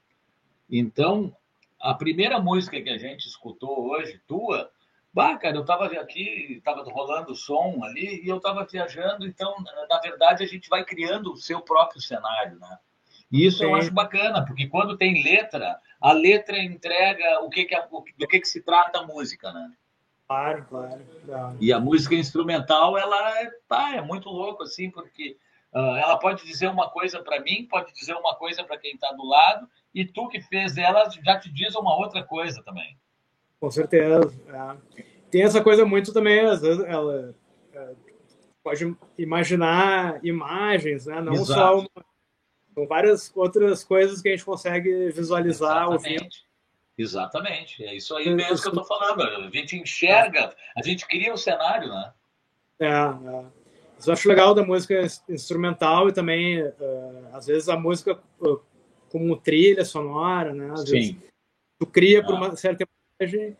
[0.70, 1.34] Então,
[1.80, 4.70] a primeira música que a gente escutou hoje, tua,
[5.12, 9.54] bah, cara, eu estava aqui, estava rolando o som ali e eu estava viajando, então,
[9.88, 12.78] na verdade, a gente vai criando o seu próprio cenário, né?
[13.30, 13.64] E isso Sim.
[13.64, 17.76] eu acho bacana, porque quando tem letra, a letra entrega o que, que,
[18.18, 19.72] do que, que se trata a música, né?
[20.26, 21.06] Claro, claro.
[21.60, 25.36] E a música instrumental, ela é, tá, é muito louco, assim, porque
[25.72, 29.12] uh, ela pode dizer uma coisa para mim, pode dizer uma coisa para quem está
[29.12, 32.98] do lado, e tu que fez ela já te diz uma outra coisa também.
[33.58, 34.30] Com certeza.
[34.46, 35.02] É.
[35.30, 37.34] Tem essa coisa muito também, às vezes ela
[37.72, 37.94] é,
[38.62, 41.22] pode imaginar imagens, né?
[41.22, 41.54] Não Exato.
[41.54, 42.04] só uma,
[42.74, 46.28] com várias outras coisas que a gente consegue visualizar ouvindo.
[46.98, 49.22] Exatamente, é isso aí mesmo que eu estou falando.
[49.22, 52.12] A gente enxerga, a gente cria um cenário, né?
[52.80, 53.44] É, é.
[53.98, 58.60] Isso eu acho legal da música instrumental e também, uh, às vezes, a música uh,
[59.16, 60.70] como trilha sonora, né?
[60.72, 60.92] Às Sim.
[60.92, 61.16] vezes
[61.80, 62.24] tu cria ah.
[62.24, 62.84] por uma certa
[63.18, 63.56] imagem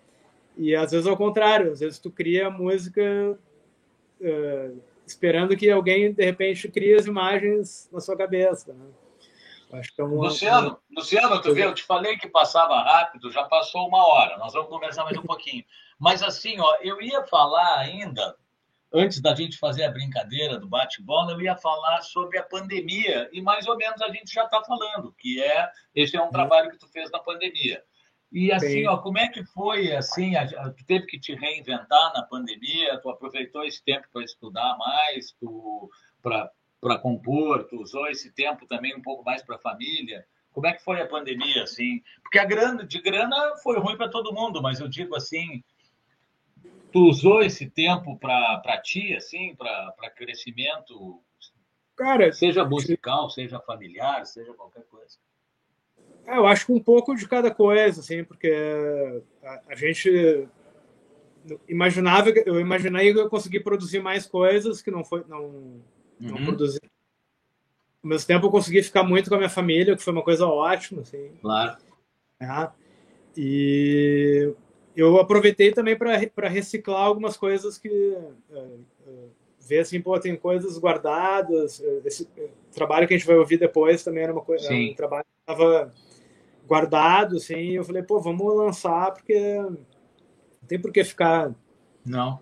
[0.59, 3.39] e às vezes ao contrário, às vezes tu cria música
[4.21, 8.75] uh, esperando que alguém de repente crie as imagens na sua cabeça.
[8.75, 8.87] Né?
[9.73, 10.81] Acho que é uma, Luciano, uma...
[11.01, 14.37] Luciano, tu vê, eu te falei que passava rápido, já passou uma hora.
[14.37, 15.65] Nós vamos conversar mais um pouquinho.
[15.99, 18.37] Mas assim, ó, eu ia falar ainda
[18.93, 23.41] antes da gente fazer a brincadeira do bate-bola, eu ia falar sobre a pandemia, e
[23.41, 26.30] mais ou menos a gente já está falando, que é, esse é um uhum.
[26.30, 27.82] trabalho que tu fez na pandemia.
[28.32, 30.32] E assim, ó, como é que foi, assim,
[30.76, 35.89] tu teve que te reinventar na pandemia, tu aproveitou esse tempo para estudar mais, tu
[36.20, 40.26] para compor, tu usou esse tempo também um pouco mais para a família,
[40.57, 42.03] como é que foi a pandemia, assim?
[42.22, 45.62] Porque a grana, de grana foi ruim para todo mundo, mas eu digo assim,
[46.93, 51.20] tu usou esse tempo para ti, assim, para crescimento?
[51.97, 55.16] Cara, seja musical, seja familiar, seja qualquer coisa.
[56.26, 58.53] É, eu acho que um pouco de cada coisa, assim, porque
[59.43, 60.49] a, a gente
[61.68, 65.80] imaginava, eu imaginei que eu consegui produzir mais coisas que não foi, não,
[66.18, 66.45] não uhum.
[66.45, 66.80] produzi.
[68.03, 70.47] Ao mesmo tempo, eu consegui ficar muito com a minha família, que foi uma coisa
[70.47, 71.30] ótima, assim.
[71.41, 71.76] Claro.
[72.41, 72.70] É.
[73.37, 74.55] E
[74.97, 79.30] eu aproveitei também para reciclar algumas coisas que uh, uh,
[79.61, 81.82] ver assim, pô, tem coisas guardadas.
[82.05, 82.26] Esse
[82.72, 85.92] trabalho que a gente vai ouvir depois também era uma coisa, um trabalho que estava
[86.66, 87.72] guardado, assim.
[87.72, 89.78] Eu falei, pô, vamos lançar porque não
[90.66, 91.55] tem por que ficar
[92.05, 92.40] não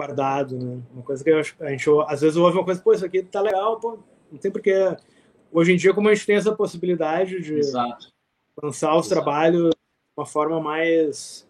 [0.00, 0.80] guardado, né?
[0.92, 3.78] Uma coisa que a gente às vezes ouve uma coisa, pô, isso aqui tá legal,
[3.78, 3.98] pô,
[4.32, 4.72] não tem por que.
[5.52, 8.08] Hoje em dia, como a gente tem essa possibilidade de Exato.
[8.62, 9.20] lançar os Exato.
[9.20, 9.76] trabalhos de
[10.16, 11.46] uma forma mais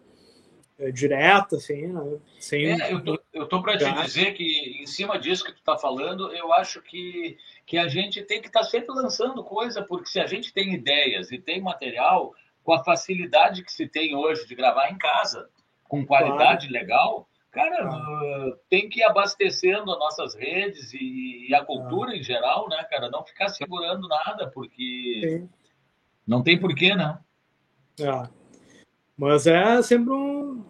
[0.89, 2.17] direta, assim, né?
[2.39, 5.59] Sem, é, eu tô, eu tô para te dizer que, em cima disso que tu
[5.59, 9.83] está falando, eu acho que, que a gente tem que estar tá sempre lançando coisa,
[9.83, 14.15] porque se a gente tem ideias e tem material, com a facilidade que se tem
[14.15, 15.49] hoje de gravar em casa,
[15.83, 16.73] com qualidade claro.
[16.73, 22.23] legal, cara, uh, tem que ir abastecendo as nossas redes e, e a cultura em
[22.23, 23.09] geral, né, cara?
[23.09, 25.49] Não ficar segurando nada, porque Sim.
[26.25, 27.19] não tem porquê, né?
[27.99, 28.40] É.
[29.21, 30.63] Mas é sempre um.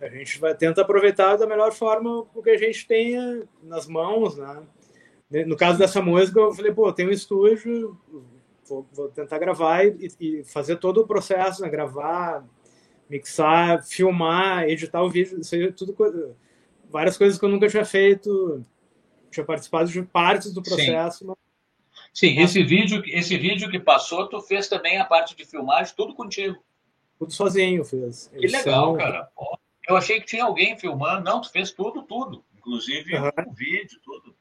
[0.00, 4.36] A gente vai tenta aproveitar da melhor forma o que a gente tenha nas mãos,
[4.36, 4.64] né?
[5.46, 7.96] No caso dessa música, eu falei, pô, tem um estúdio,
[8.68, 11.68] vou, vou tentar gravar e, e, fazer todo o processo, né?
[11.68, 12.44] Gravar,
[13.08, 15.94] mixar, filmar, editar o vídeo, isso aí, tudo
[16.90, 18.66] várias coisas que eu nunca tinha feito,
[19.30, 21.18] tinha participado de partes do processo.
[21.18, 21.26] Sim.
[21.26, 21.36] Mas...
[22.12, 26.12] Sim, esse vídeo, esse vídeo que passou, tu fez também a parte de filmagem, tudo
[26.12, 26.60] contigo.
[27.18, 28.28] Tudo sozinho fez.
[28.28, 29.28] Que legal, cara.
[29.88, 31.24] Eu achei que tinha alguém filmando.
[31.24, 32.44] Não, tu fez tudo, tudo.
[32.56, 33.28] Inclusive uhum.
[33.46, 34.34] o vídeo, tudo.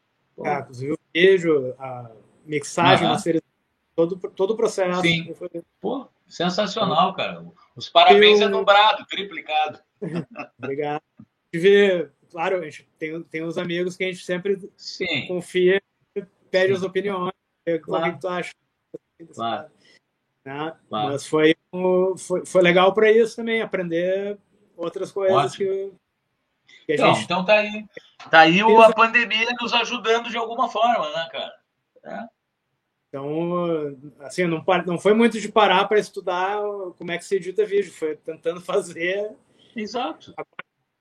[0.43, 2.11] Ah, inclusive o vídeo, a
[2.45, 3.41] mixagem, uhum.
[3.95, 5.01] todo, todo o processo.
[5.01, 5.34] Sim.
[5.80, 7.45] Pô, sensacional, cara.
[7.76, 8.47] Os parabéns Eu...
[8.47, 9.80] é dobrado, triplicado.
[10.57, 11.01] Obrigado.
[11.51, 15.28] Tive, claro, a gente tem, tem uns amigos que a gente sempre Sim.
[15.28, 15.82] confia,
[16.49, 16.74] pede Sim.
[16.74, 17.34] as opiniões,
[17.84, 18.07] claro.
[18.07, 18.53] o que tu acha.
[19.34, 19.69] Claro.
[20.46, 20.76] Né?
[20.89, 21.12] Claro.
[21.12, 21.56] Mas foi,
[22.18, 24.38] foi, foi legal para isso também, aprender
[24.76, 25.70] outras coisas Ótimo.
[25.70, 25.91] que.
[26.88, 27.24] Então, gente...
[27.24, 27.86] então tá aí.
[28.30, 31.54] Tá aí a pandemia nos ajudando de alguma forma, né, cara?
[32.06, 32.28] É.
[33.08, 36.60] Então, assim, não, não foi muito de parar para estudar
[36.98, 39.32] como é que se edita vídeo, foi tentando fazer.
[39.76, 40.34] Exato.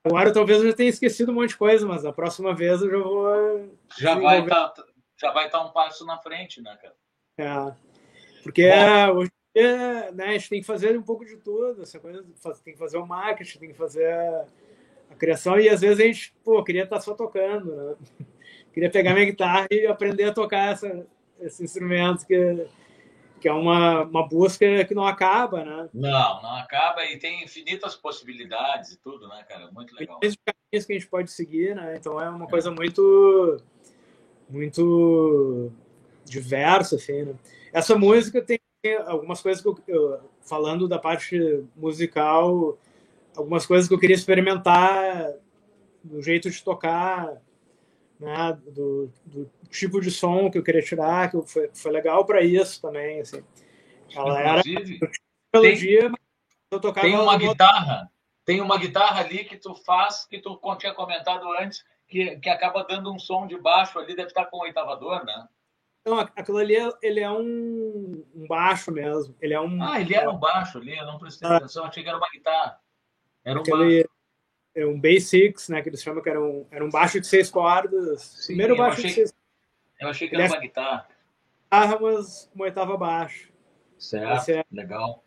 [0.05, 2.91] Agora talvez eu já tenha esquecido um monte de coisa, mas a próxima vez eu
[2.91, 3.79] já vou.
[3.99, 4.85] Já vai estar tá,
[5.17, 6.95] já vai estar tá um passo na frente, né, cara?
[7.39, 7.92] É.
[8.43, 8.69] Porque
[9.15, 12.25] hoje dia, né, a gente tem que fazer um pouco de tudo, essa coisa,
[12.65, 14.11] tem que fazer o marketing, tem que fazer
[15.11, 17.97] a criação, e às vezes a gente, pô, queria estar só tocando, né?
[18.73, 21.07] Queria pegar minha guitarra e aprender a tocar essa,
[21.39, 22.67] esse instrumento que,
[23.39, 25.91] que é uma, uma busca que não acaba, né?
[25.93, 29.71] Não, não acaba e tem infinitas possibilidades e tudo, né, cara?
[29.73, 30.19] Muito legal.
[30.21, 31.97] Tem caminhos que a gente pode seguir, né?
[31.99, 32.49] Então é uma é.
[32.49, 33.63] coisa muito,
[34.49, 35.71] muito
[36.25, 37.35] diversa, assim, né?
[37.73, 38.61] Essa música tem
[39.07, 42.79] algumas coisas que eu, eu, falando da parte musical,
[43.37, 45.33] algumas coisas que eu queria experimentar
[46.05, 47.41] do jeito de tocar,
[48.19, 52.43] né, do, do tipo de som que eu queria tirar, que foi, foi legal para
[52.43, 53.43] isso também, assim.
[54.15, 54.63] Ela era
[55.55, 56.19] melodia, tem,
[56.71, 58.13] eu tocava tem uma guitarra,
[58.45, 62.85] tem uma guitarra ali que tu faz, que tu tinha comentado antes, que, que acaba
[62.85, 65.49] dando um som de baixo ali, deve estar com o oitavador, né?
[66.05, 69.37] Não, aquilo ali ele é um, um, baixo mesmo.
[69.41, 69.83] Ele é um.
[69.83, 71.57] Ah, ele era um baixo ali, eu não prestei ah.
[71.57, 72.81] atenção, achei que era uma guitarra.
[73.45, 74.11] Era um aquele, baixo.
[74.75, 75.83] É um bass six, né?
[75.83, 78.23] Que eles chamam que era um, era um baixo de seis cordas.
[78.23, 79.35] Sim, Primeiro baixo achei, de seis
[80.01, 81.09] Eu achei que era uma guitarra.
[81.65, 83.53] Guitarra, mas uma oitava abaixo.
[83.97, 84.65] Certo, é...
[84.73, 85.23] legal.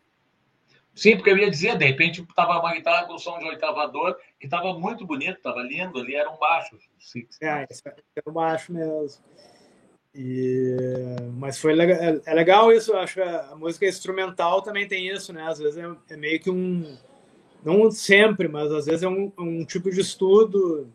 [0.94, 4.48] Sim, porque eu ia dizer, de repente tava uma guitarra com som de oitavador, que
[4.48, 6.78] tava muito bonito, tava lindo, ali era um baixo.
[6.98, 7.66] Six, é,
[8.16, 9.22] era um baixo mesmo.
[10.18, 10.74] E,
[11.34, 15.42] mas foi é, é, legal isso, acho que a música instrumental também tem isso, né?
[15.42, 16.96] Às vezes é, é meio que um.
[17.62, 20.90] Não sempre, mas às vezes é um, um tipo de estudo.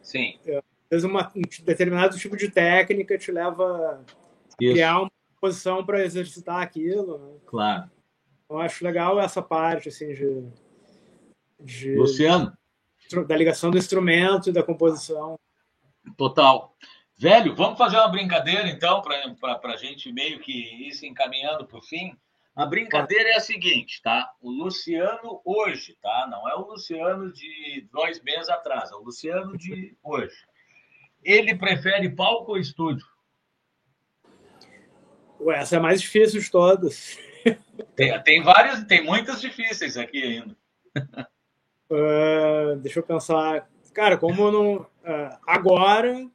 [0.00, 0.38] Sim.
[0.46, 4.04] É, às vezes uma, um determinado tipo de técnica te leva
[4.52, 5.10] a criar uma
[5.40, 7.18] posição para exercitar aquilo.
[7.18, 7.38] Né?
[7.46, 7.90] Claro.
[8.48, 10.44] Eu acho legal essa parte, assim, de.
[11.58, 12.56] de Luciano?
[13.26, 15.36] Da ligação do instrumento e da composição.
[16.16, 16.76] Total.
[17.20, 21.76] Velho, vamos fazer uma brincadeira então, para a gente meio que ir se encaminhando para
[21.76, 22.16] o fim.
[22.56, 24.32] A brincadeira é a seguinte, tá?
[24.40, 26.26] O Luciano hoje, tá?
[26.30, 30.34] Não é o Luciano de dois meses atrás, é o Luciano de hoje.
[31.22, 33.04] Ele prefere palco ou estúdio?
[35.40, 37.18] Ué, essa é a mais difícil de todas.
[37.96, 40.56] Tem, tem várias, tem muitas difíceis aqui ainda.
[41.90, 43.68] Uh, deixa eu pensar.
[43.92, 44.76] Cara, como não.
[44.76, 46.30] Uh, agora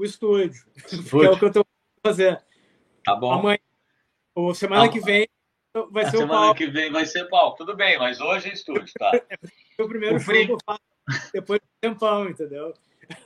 [0.00, 0.64] o estúdio.
[0.76, 1.04] estúdio.
[1.20, 1.66] Que é o que eu tô
[2.04, 2.42] fazer.
[3.04, 3.32] Tá bom.
[3.32, 3.58] Amanhã,
[4.34, 4.92] ou semana tá.
[4.92, 5.28] que vem,
[5.90, 6.34] vai a ser o palco.
[6.34, 7.56] Semana que vem vai ser palco.
[7.58, 9.10] Tudo bem, mas hoje é estúdio, tá?
[9.78, 12.72] o primeiro o show que eu faço depois do tempão, entendeu?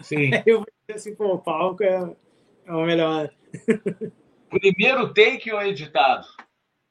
[0.01, 0.35] Sim.
[0.35, 2.16] Aí eu vou dizer assim, pô, o palco é,
[2.66, 3.31] é o melhor.
[4.51, 6.27] Primeiro take ou editado?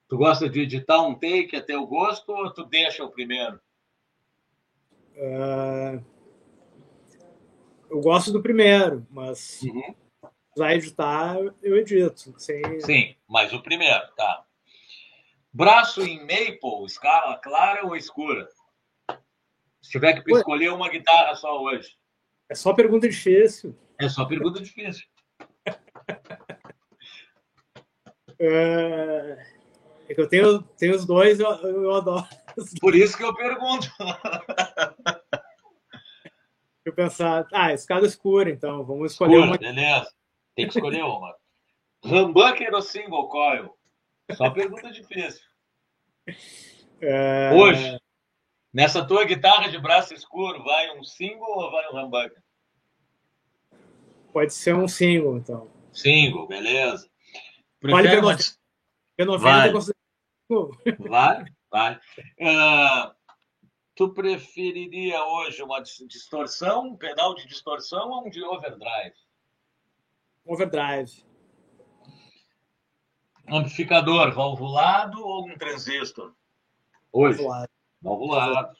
[0.08, 3.60] Tu gosta de editar um take até o gosto ou tu deixa o primeiro?
[5.16, 6.04] Uh,
[7.94, 9.94] eu gosto do primeiro, mas uhum.
[10.58, 12.34] vai editar, eu edito.
[12.40, 12.80] Sem...
[12.80, 14.44] Sim, mas o primeiro, tá.
[15.54, 18.50] Braço em maple, escala clara ou escura?
[19.80, 21.96] Se tiver que escolher uma guitarra só hoje.
[22.50, 23.78] É só pergunta difícil.
[24.00, 25.06] É só pergunta difícil.
[28.40, 29.48] é...
[30.10, 32.26] é que eu tenho, tenho os dois, eu, eu adoro.
[32.82, 33.88] Por isso que eu pergunto.
[36.86, 39.58] eu pensar, ah, escada escura, então vamos escolher escura, uma.
[39.58, 40.14] Beleza,
[40.56, 41.36] tem que escolher uma.
[42.04, 43.78] Humbucker ou single coil?
[44.34, 45.42] Só pergunta difícil.
[47.02, 47.52] É...
[47.54, 47.98] Hoje,
[48.74, 52.42] nessa tua guitarra de braço escuro, vai um single ou vai um humbucker?
[54.32, 55.72] Pode ser um single, então.
[55.94, 57.10] Single, beleza.
[57.80, 59.38] Prefere vale uma...
[59.38, 59.74] vale.
[61.00, 62.00] Vale, vale.
[62.40, 63.14] Uh,
[63.96, 69.16] tu preferiria hoje uma distorção, um pedal de distorção ou um de overdrive?
[70.46, 71.26] Overdrive.
[73.48, 76.34] Amplificador valvulado ou um transistor?
[77.12, 77.38] Hoje.
[77.38, 77.72] Valvulado.
[78.02, 78.78] Valvulado.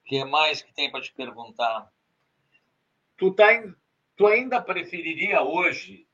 [0.00, 1.90] O que mais que tem para te perguntar?
[3.16, 3.74] Tu, tá em,
[4.16, 6.06] tu ainda preferiria hoje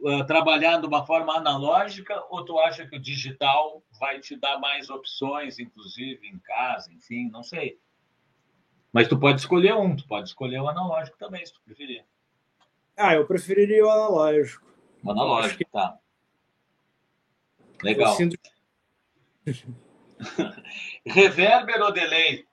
[0.00, 4.58] uh, trabalhar de uma forma analógica ou tu acha que o digital vai te dar
[4.58, 7.78] mais opções, inclusive em casa, enfim, não sei.
[8.92, 12.04] Mas tu pode escolher um, tu pode escolher o analógico também, se tu preferir.
[12.96, 14.66] Ah, eu preferiria o analógico.
[15.02, 15.64] O analógico, que...
[15.64, 15.98] tá.
[17.82, 18.14] Legal.
[18.14, 18.36] Sinto...
[21.06, 22.46] Reverber ou delay?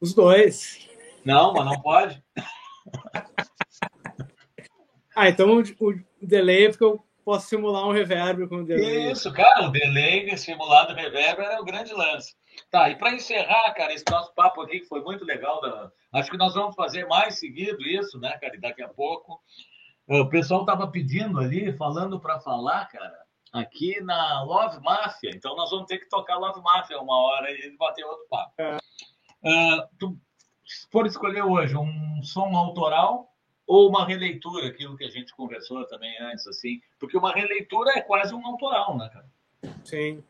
[0.00, 0.88] Os dois.
[1.24, 2.22] Não, mas não pode.
[5.14, 9.10] ah, então o, o delay é porque eu posso simular um reverb com o delay.
[9.12, 12.34] Isso, cara, o delay simulado reverb é o grande lance.
[12.70, 15.90] Tá, e para encerrar, cara, esse nosso papo aqui, que foi muito legal, da...
[16.12, 19.40] acho que nós vamos fazer mais seguido isso, né, cara, e daqui a pouco.
[20.06, 23.16] O pessoal estava pedindo ali, falando para falar, cara,
[23.52, 25.30] aqui na Love Mafia.
[25.34, 28.52] Então nós vamos ter que tocar Love Mafia uma hora e bater outro papo.
[28.58, 28.76] É.
[29.44, 30.18] Uh, tu
[30.90, 33.31] for escolher hoje um som autoral
[33.72, 38.02] ou uma releitura, aquilo que a gente conversou também antes, assim, porque uma releitura é
[38.02, 39.24] quase um autoral, né, cara?
[39.82, 40.22] Sim.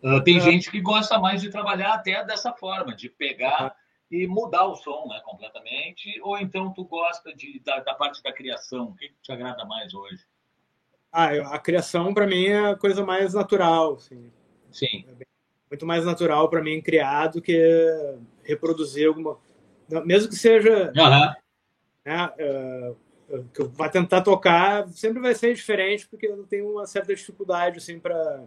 [0.00, 0.40] Uh, tem é.
[0.40, 3.74] gente que gosta mais de trabalhar até dessa forma, de pegar
[4.08, 8.32] e mudar o som né, completamente, ou então tu gosta de, da, da parte da
[8.32, 8.90] criação?
[8.90, 10.24] O que te agrada mais hoje?
[11.10, 13.94] Ah, a criação para mim é a coisa mais natural.
[13.94, 14.30] Assim.
[14.70, 15.04] Sim.
[15.08, 15.26] É
[15.68, 19.38] muito mais natural para mim criar do que reproduzir alguma.
[20.04, 20.92] Mesmo que seja.
[20.94, 21.43] Uhum.
[22.04, 22.96] Né, uh,
[23.52, 27.78] que eu vá tentar tocar, sempre vai ser diferente, porque eu tenho uma certa dificuldade
[27.78, 28.44] assim, para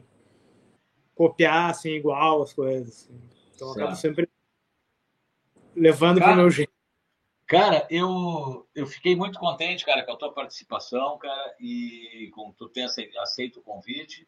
[1.16, 2.90] copiar assim, igual as coisas.
[2.90, 3.20] Assim.
[3.56, 4.30] Então, eu acabo sempre
[5.76, 6.72] levando para o meu jeito.
[7.48, 12.68] Cara, eu, eu fiquei muito contente, cara, com a tua participação, cara, e com tu
[12.68, 12.86] ter
[13.18, 14.28] aceito o convite.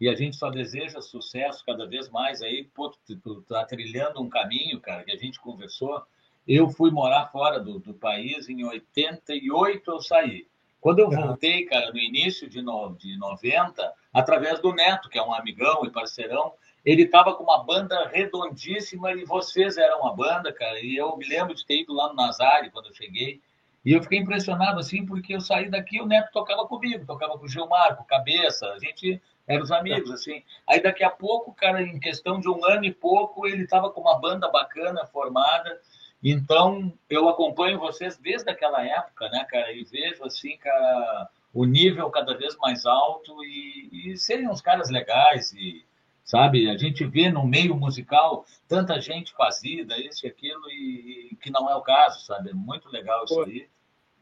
[0.00, 2.64] E a gente só deseja sucesso cada vez mais aí.
[2.74, 6.04] Pô, tu, tu tá trilhando um caminho, cara, que a gente conversou.
[6.48, 10.46] Eu fui morar fora do, do país em 88 eu saí.
[10.80, 15.22] Quando eu voltei, cara, no início de, no, de 90, através do Neto, que é
[15.22, 20.50] um amigão e parceirão, ele estava com uma banda redondíssima e vocês eram uma banda,
[20.50, 20.80] cara.
[20.80, 23.42] E eu me lembro de ter ido lá no Nazari quando eu cheguei.
[23.84, 27.44] E eu fiquei impressionado, assim, porque eu saí daqui o Neto tocava comigo, tocava com
[27.44, 30.42] o Gilmar, com o Cabeça, a gente era os amigos, assim.
[30.66, 34.00] Aí daqui a pouco, cara, em questão de um ano e pouco, ele estava com
[34.00, 35.80] uma banda bacana, formada.
[36.22, 42.10] Então, eu acompanho vocês desde aquela época, né, cara, e vejo, assim, cara, o nível
[42.10, 45.84] cada vez mais alto e, e serem uns caras legais e
[46.28, 46.68] sabe?
[46.68, 51.50] A gente vê no meio musical tanta gente fazida, isso e aquilo, e, e que
[51.50, 52.50] não é o caso, sabe?
[52.50, 53.66] É muito legal isso aí.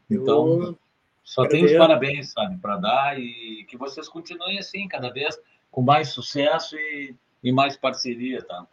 [0.09, 0.79] Então, eu...
[1.21, 5.37] só tenho os parabéns, sabe, para dar e que vocês continuem assim, cada vez
[5.69, 7.13] com mais sucesso e,
[7.43, 8.65] e mais parceria, tá?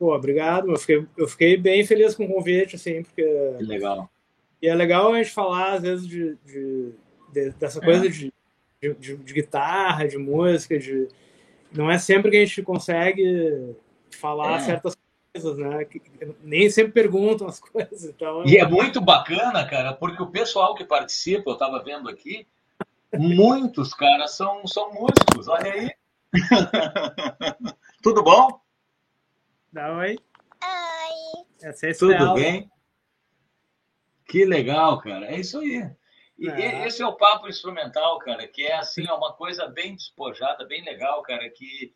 [0.00, 0.70] Pô, obrigado.
[0.70, 3.22] Eu fiquei, eu fiquei bem feliz com o convite, assim, porque.
[3.58, 4.08] Que legal.
[4.62, 6.94] E é legal a gente falar, às vezes, de, de,
[7.30, 8.08] de dessa coisa é.
[8.08, 8.32] de,
[8.80, 11.06] de, de, guitarra, de música, de,
[11.70, 13.76] não é sempre que a gente consegue
[14.10, 14.60] falar é.
[14.60, 14.96] certas
[15.34, 15.86] coisas, né?
[16.42, 18.04] Nem sempre perguntam as coisas.
[18.04, 22.46] Então, e é muito bacana, cara, porque o pessoal que participa, eu estava vendo aqui,
[23.14, 25.90] muitos caras são, são músicos, olha aí.
[28.02, 28.60] Tudo bom?
[29.72, 30.18] Dá oi.
[30.62, 31.46] Oi.
[31.62, 32.70] É Tudo bem?
[34.26, 35.26] Que legal, cara.
[35.26, 35.88] É isso aí.
[36.38, 36.86] E é.
[36.86, 40.82] esse é o papo instrumental, cara, que é assim, é uma coisa bem despojada, bem
[40.82, 41.92] legal, cara, que,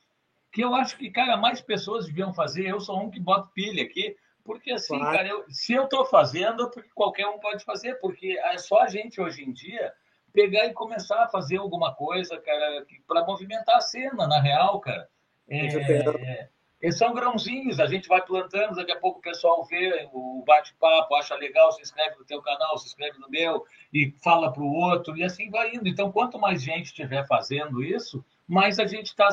[0.52, 2.68] que eu acho que, cara, mais pessoas deviam fazer.
[2.68, 4.14] Eu sou um que bota pilha aqui,
[4.44, 5.16] porque assim, claro.
[5.16, 8.88] cara, eu, se eu estou fazendo, porque qualquer um pode fazer, porque é só a
[8.88, 9.92] gente hoje em dia
[10.32, 15.08] pegar e começar a fazer alguma coisa, cara, para movimentar a cena, na real, cara.
[15.48, 16.48] É,
[16.84, 21.14] eles são grãozinhos, a gente vai plantando, daqui a pouco o pessoal vê o bate-papo,
[21.14, 24.70] acha legal, se inscreve no teu canal, se inscreve no meu e fala para o
[24.70, 25.88] outro, e assim vai indo.
[25.88, 29.30] Então, quanto mais gente estiver fazendo isso, mais a gente está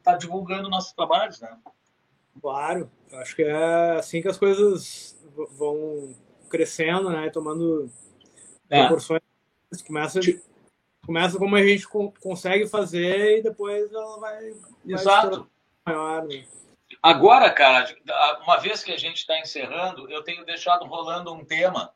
[0.00, 1.58] tá divulgando nossos trabalhos, né?
[2.40, 5.20] Claro, acho que é assim que as coisas
[5.58, 6.14] vão
[6.48, 7.28] crescendo, né?
[7.30, 7.90] Tomando
[8.70, 8.82] é.
[8.82, 9.22] proporções.
[9.84, 10.20] Começa,
[11.04, 14.54] começa como a gente consegue fazer e depois ela vai.
[14.86, 15.50] Exato.
[15.84, 16.44] Vai maior, né?
[17.02, 17.86] Agora, cara,
[18.42, 21.92] uma vez que a gente está encerrando, eu tenho deixado rolando um tema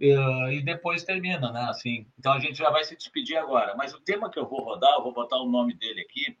[0.00, 1.66] uh, e depois termina, né?
[1.68, 3.74] Assim, então a gente já vai se despedir agora.
[3.76, 6.36] Mas o tema que eu vou rodar, eu vou botar o nome dele aqui,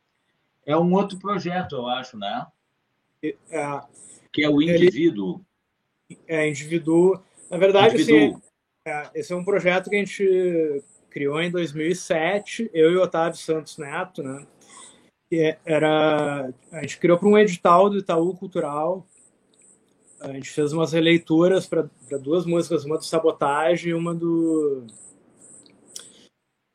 [0.66, 2.46] é um outro projeto, eu acho, né?
[3.22, 3.80] É,
[4.32, 5.44] que é o indivíduo.
[6.26, 7.22] É, indivíduo.
[7.50, 8.36] Na verdade, indivíduo.
[8.36, 8.42] Assim,
[8.84, 13.38] é, esse é um projeto que a gente criou em 2007, eu e o Otávio
[13.38, 14.46] Santos Neto, né?
[15.30, 19.06] É, era a gente criou para um edital do Itaú Cultural.
[20.20, 21.88] A gente fez umas releituras para
[22.20, 24.86] duas músicas, uma do Sabotagem e uma do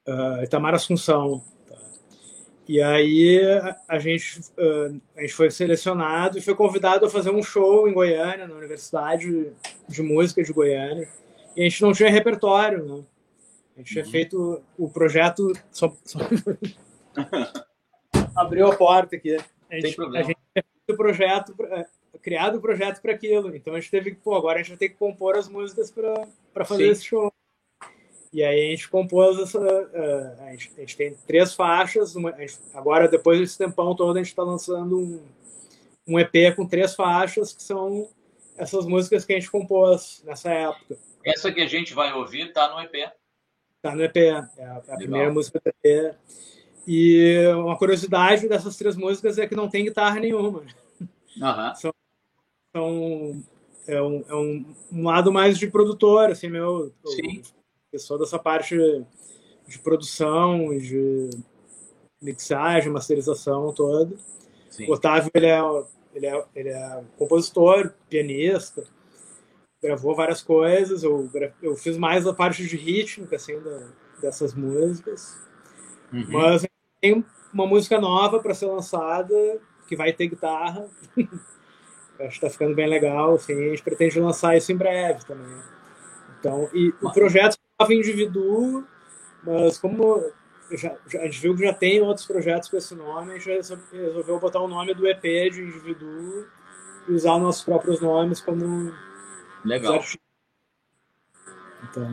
[0.07, 1.43] uh, Itamar Assunção.
[1.67, 1.75] Tá?
[2.67, 3.41] E aí
[3.88, 7.93] a gente, uh, a gente foi selecionado e foi convidado a fazer um show em
[7.93, 9.51] Goiânia, na Universidade
[9.89, 11.09] de Música de Goiânia.
[11.55, 13.03] E a gente não tinha repertório, né?
[13.75, 14.11] A gente tinha uhum.
[14.11, 15.91] feito o projeto só...
[16.05, 16.19] só...
[18.35, 19.35] abriu a porta aqui.
[19.69, 20.38] A gente, a gente
[20.89, 21.55] o projeto
[22.23, 23.55] criado o projeto para aquilo.
[23.55, 25.91] Então a gente teve que, pô, agora a gente vai ter que compor as músicas
[25.91, 26.91] para fazer Sim.
[26.91, 27.31] esse show.
[28.31, 29.60] E aí a gente compôs essa.
[29.60, 32.15] Uh, a, gente, a, gente, tem três faixas.
[32.15, 35.23] Uma, gente, agora, depois desse tempão todo, a gente está lançando um,
[36.07, 38.10] um EP com três faixas, que são
[38.57, 40.97] essas músicas que a gente compôs nessa época.
[41.23, 43.11] Essa que a gente vai ouvir está no EP.
[43.77, 44.18] Está no EP.
[44.18, 46.15] É a, é a primeira música do EP.
[46.85, 50.60] E uma curiosidade dessas três músicas é que não tem guitarra nenhuma.
[50.60, 50.65] Uhum.
[51.76, 51.93] São,
[52.76, 53.43] são,
[53.88, 56.91] é, um, é um, um lado mais de produtor, assim, meu.
[57.05, 57.41] Sim
[57.93, 58.76] pessoal dessa parte
[59.68, 61.30] de produção, de
[62.19, 64.18] mixagem, masterização toda.
[64.68, 64.88] Sim.
[64.88, 65.60] O Otávio ele é,
[66.15, 68.84] ele, é, ele é compositor, pianista,
[69.81, 71.03] gravou várias coisas.
[71.03, 71.30] Eu,
[71.61, 73.89] eu fiz mais a parte de rítmica assim, da,
[74.19, 75.38] dessas músicas.
[76.11, 76.26] Uhum.
[76.30, 76.65] Mas
[77.03, 79.35] tem uma música nova para ser lançada
[79.88, 80.88] que vai ter guitarra.
[82.17, 83.35] Acho que está ficando bem legal.
[83.35, 85.57] Assim, a gente pretende lançar isso em breve também.
[86.39, 88.85] Então, e o projeto estava indivíduo,
[89.43, 90.31] mas como
[90.71, 93.77] já, já, a gente viu que já tem outros projetos com esse nome, a gente
[93.91, 96.47] resolveu botar o nome do EP de indivíduo
[97.07, 98.93] e usar nossos próprios nomes como.
[99.65, 100.01] Legal.
[101.84, 102.07] Então,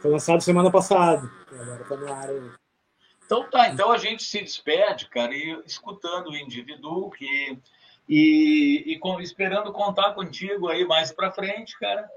[0.00, 2.63] foi lançado semana passada, agora está no ar aí.
[3.24, 7.58] Então tá, então a gente se despede, cara, e escutando o indivíduo que
[8.08, 12.08] e, e com, esperando contar contigo aí mais para frente, cara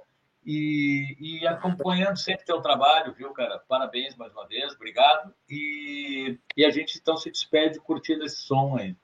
[0.48, 3.62] e, e acompanhando sempre teu trabalho, viu, cara?
[3.68, 5.34] Parabéns mais uma vez, obrigado.
[5.50, 8.96] E, e a gente então se despede curtindo esse som aí.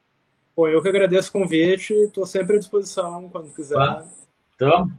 [0.56, 3.76] Pô, eu que agradeço o convite, estou sempre à disposição quando quiser.
[3.76, 4.06] Tá.
[4.56, 4.90] Então,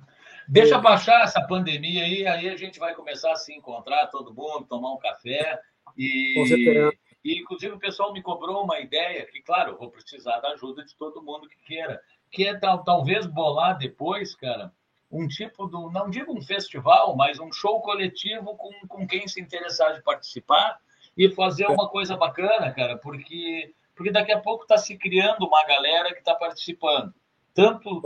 [0.47, 4.67] deixa baixar essa pandemia aí, aí a gente vai começar a se encontrar, todo mundo,
[4.69, 5.59] tomar um café.
[5.97, 6.93] E.
[7.25, 10.95] E, inclusive, o pessoal me cobrou uma ideia que, claro, vou precisar da ajuda de
[10.95, 11.99] todo mundo que queira,
[12.31, 14.71] que é tal, talvez bolar depois, cara,
[15.11, 19.41] um tipo do, não digo um festival, mas um show coletivo com, com quem se
[19.41, 20.79] interessar de participar
[21.17, 25.65] e fazer uma coisa bacana, cara, porque, porque daqui a pouco está se criando uma
[25.65, 27.15] galera que está participando,
[27.55, 28.03] tanto,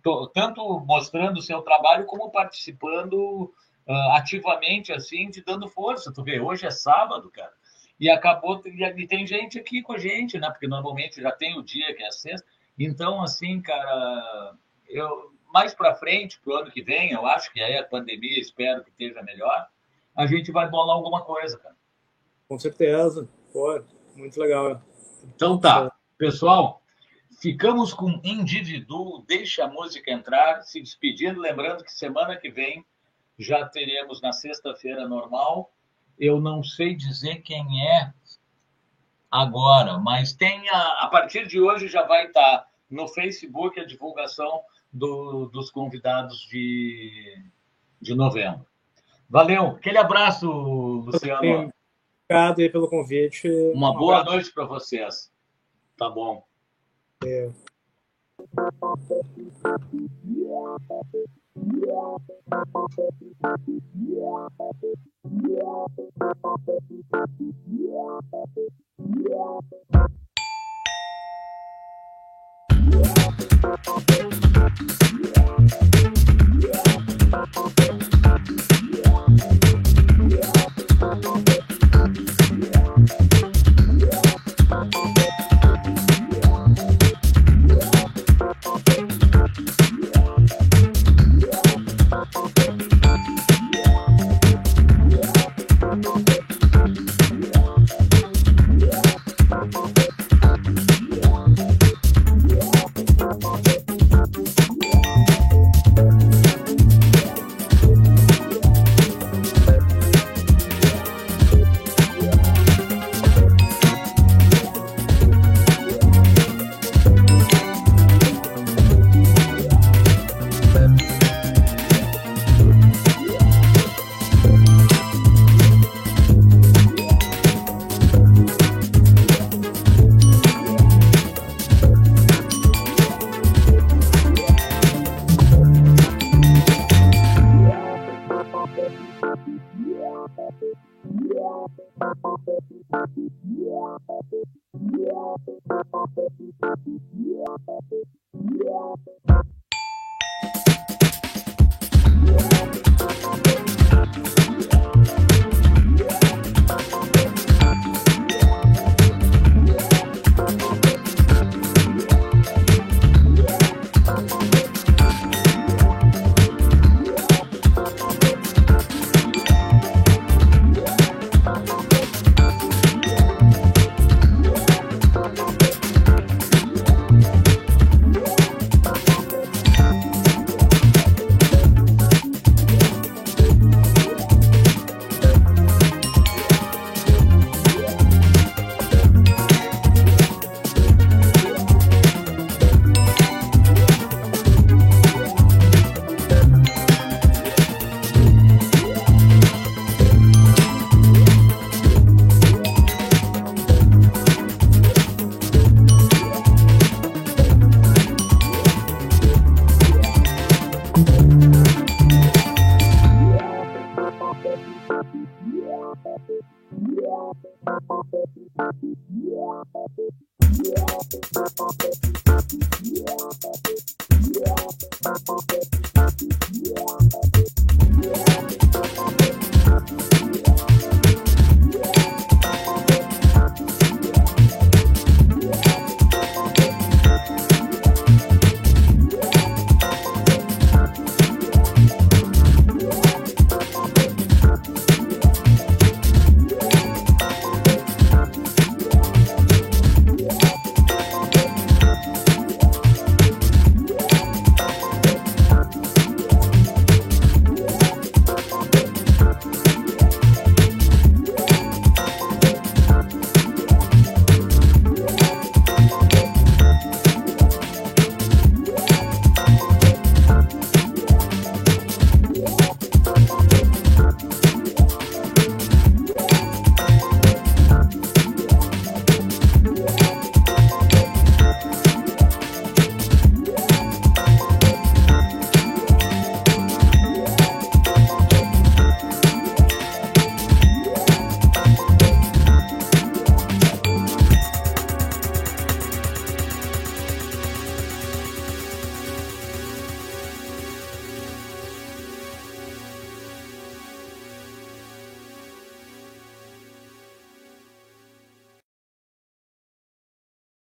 [0.00, 3.52] to, tanto mostrando o seu trabalho como participando
[3.90, 6.12] uh, ativamente, assim, te dando força.
[6.12, 7.52] Tu vê, hoje é sábado, cara,
[7.98, 11.62] e acabou, e tem gente aqui com a gente, né, porque normalmente já tem o
[11.62, 12.46] dia que é sexta,
[12.78, 14.54] então, assim, cara,
[14.88, 18.38] eu mais para frente, para o ano que vem, eu acho que aí a pandemia,
[18.38, 19.66] espero que esteja melhor,
[20.16, 21.74] a gente vai bolar alguma coisa, cara.
[22.48, 23.28] Com certeza.
[23.52, 23.82] Pô,
[24.14, 24.80] muito legal.
[25.24, 25.92] Então tá.
[26.16, 26.80] Pessoal,
[27.40, 32.84] ficamos com indivíduo, deixa a música entrar, se despedindo, lembrando que semana que vem
[33.40, 35.72] já teremos na sexta-feira normal.
[36.18, 38.12] Eu não sei dizer quem é
[39.30, 44.62] agora, mas tem a, a partir de hoje já vai estar no Facebook a divulgação
[44.92, 47.42] do, dos convidados de,
[48.00, 48.66] de novembro.
[49.28, 51.72] Valeu, aquele abraço, Luciano.
[52.24, 53.48] Obrigado aí pelo convite.
[53.72, 54.36] Uma um boa abraço.
[54.36, 55.32] noite para vocês.
[55.96, 56.44] Tá bom.
[57.24, 57.50] É.
[76.62, 76.99] Yeah.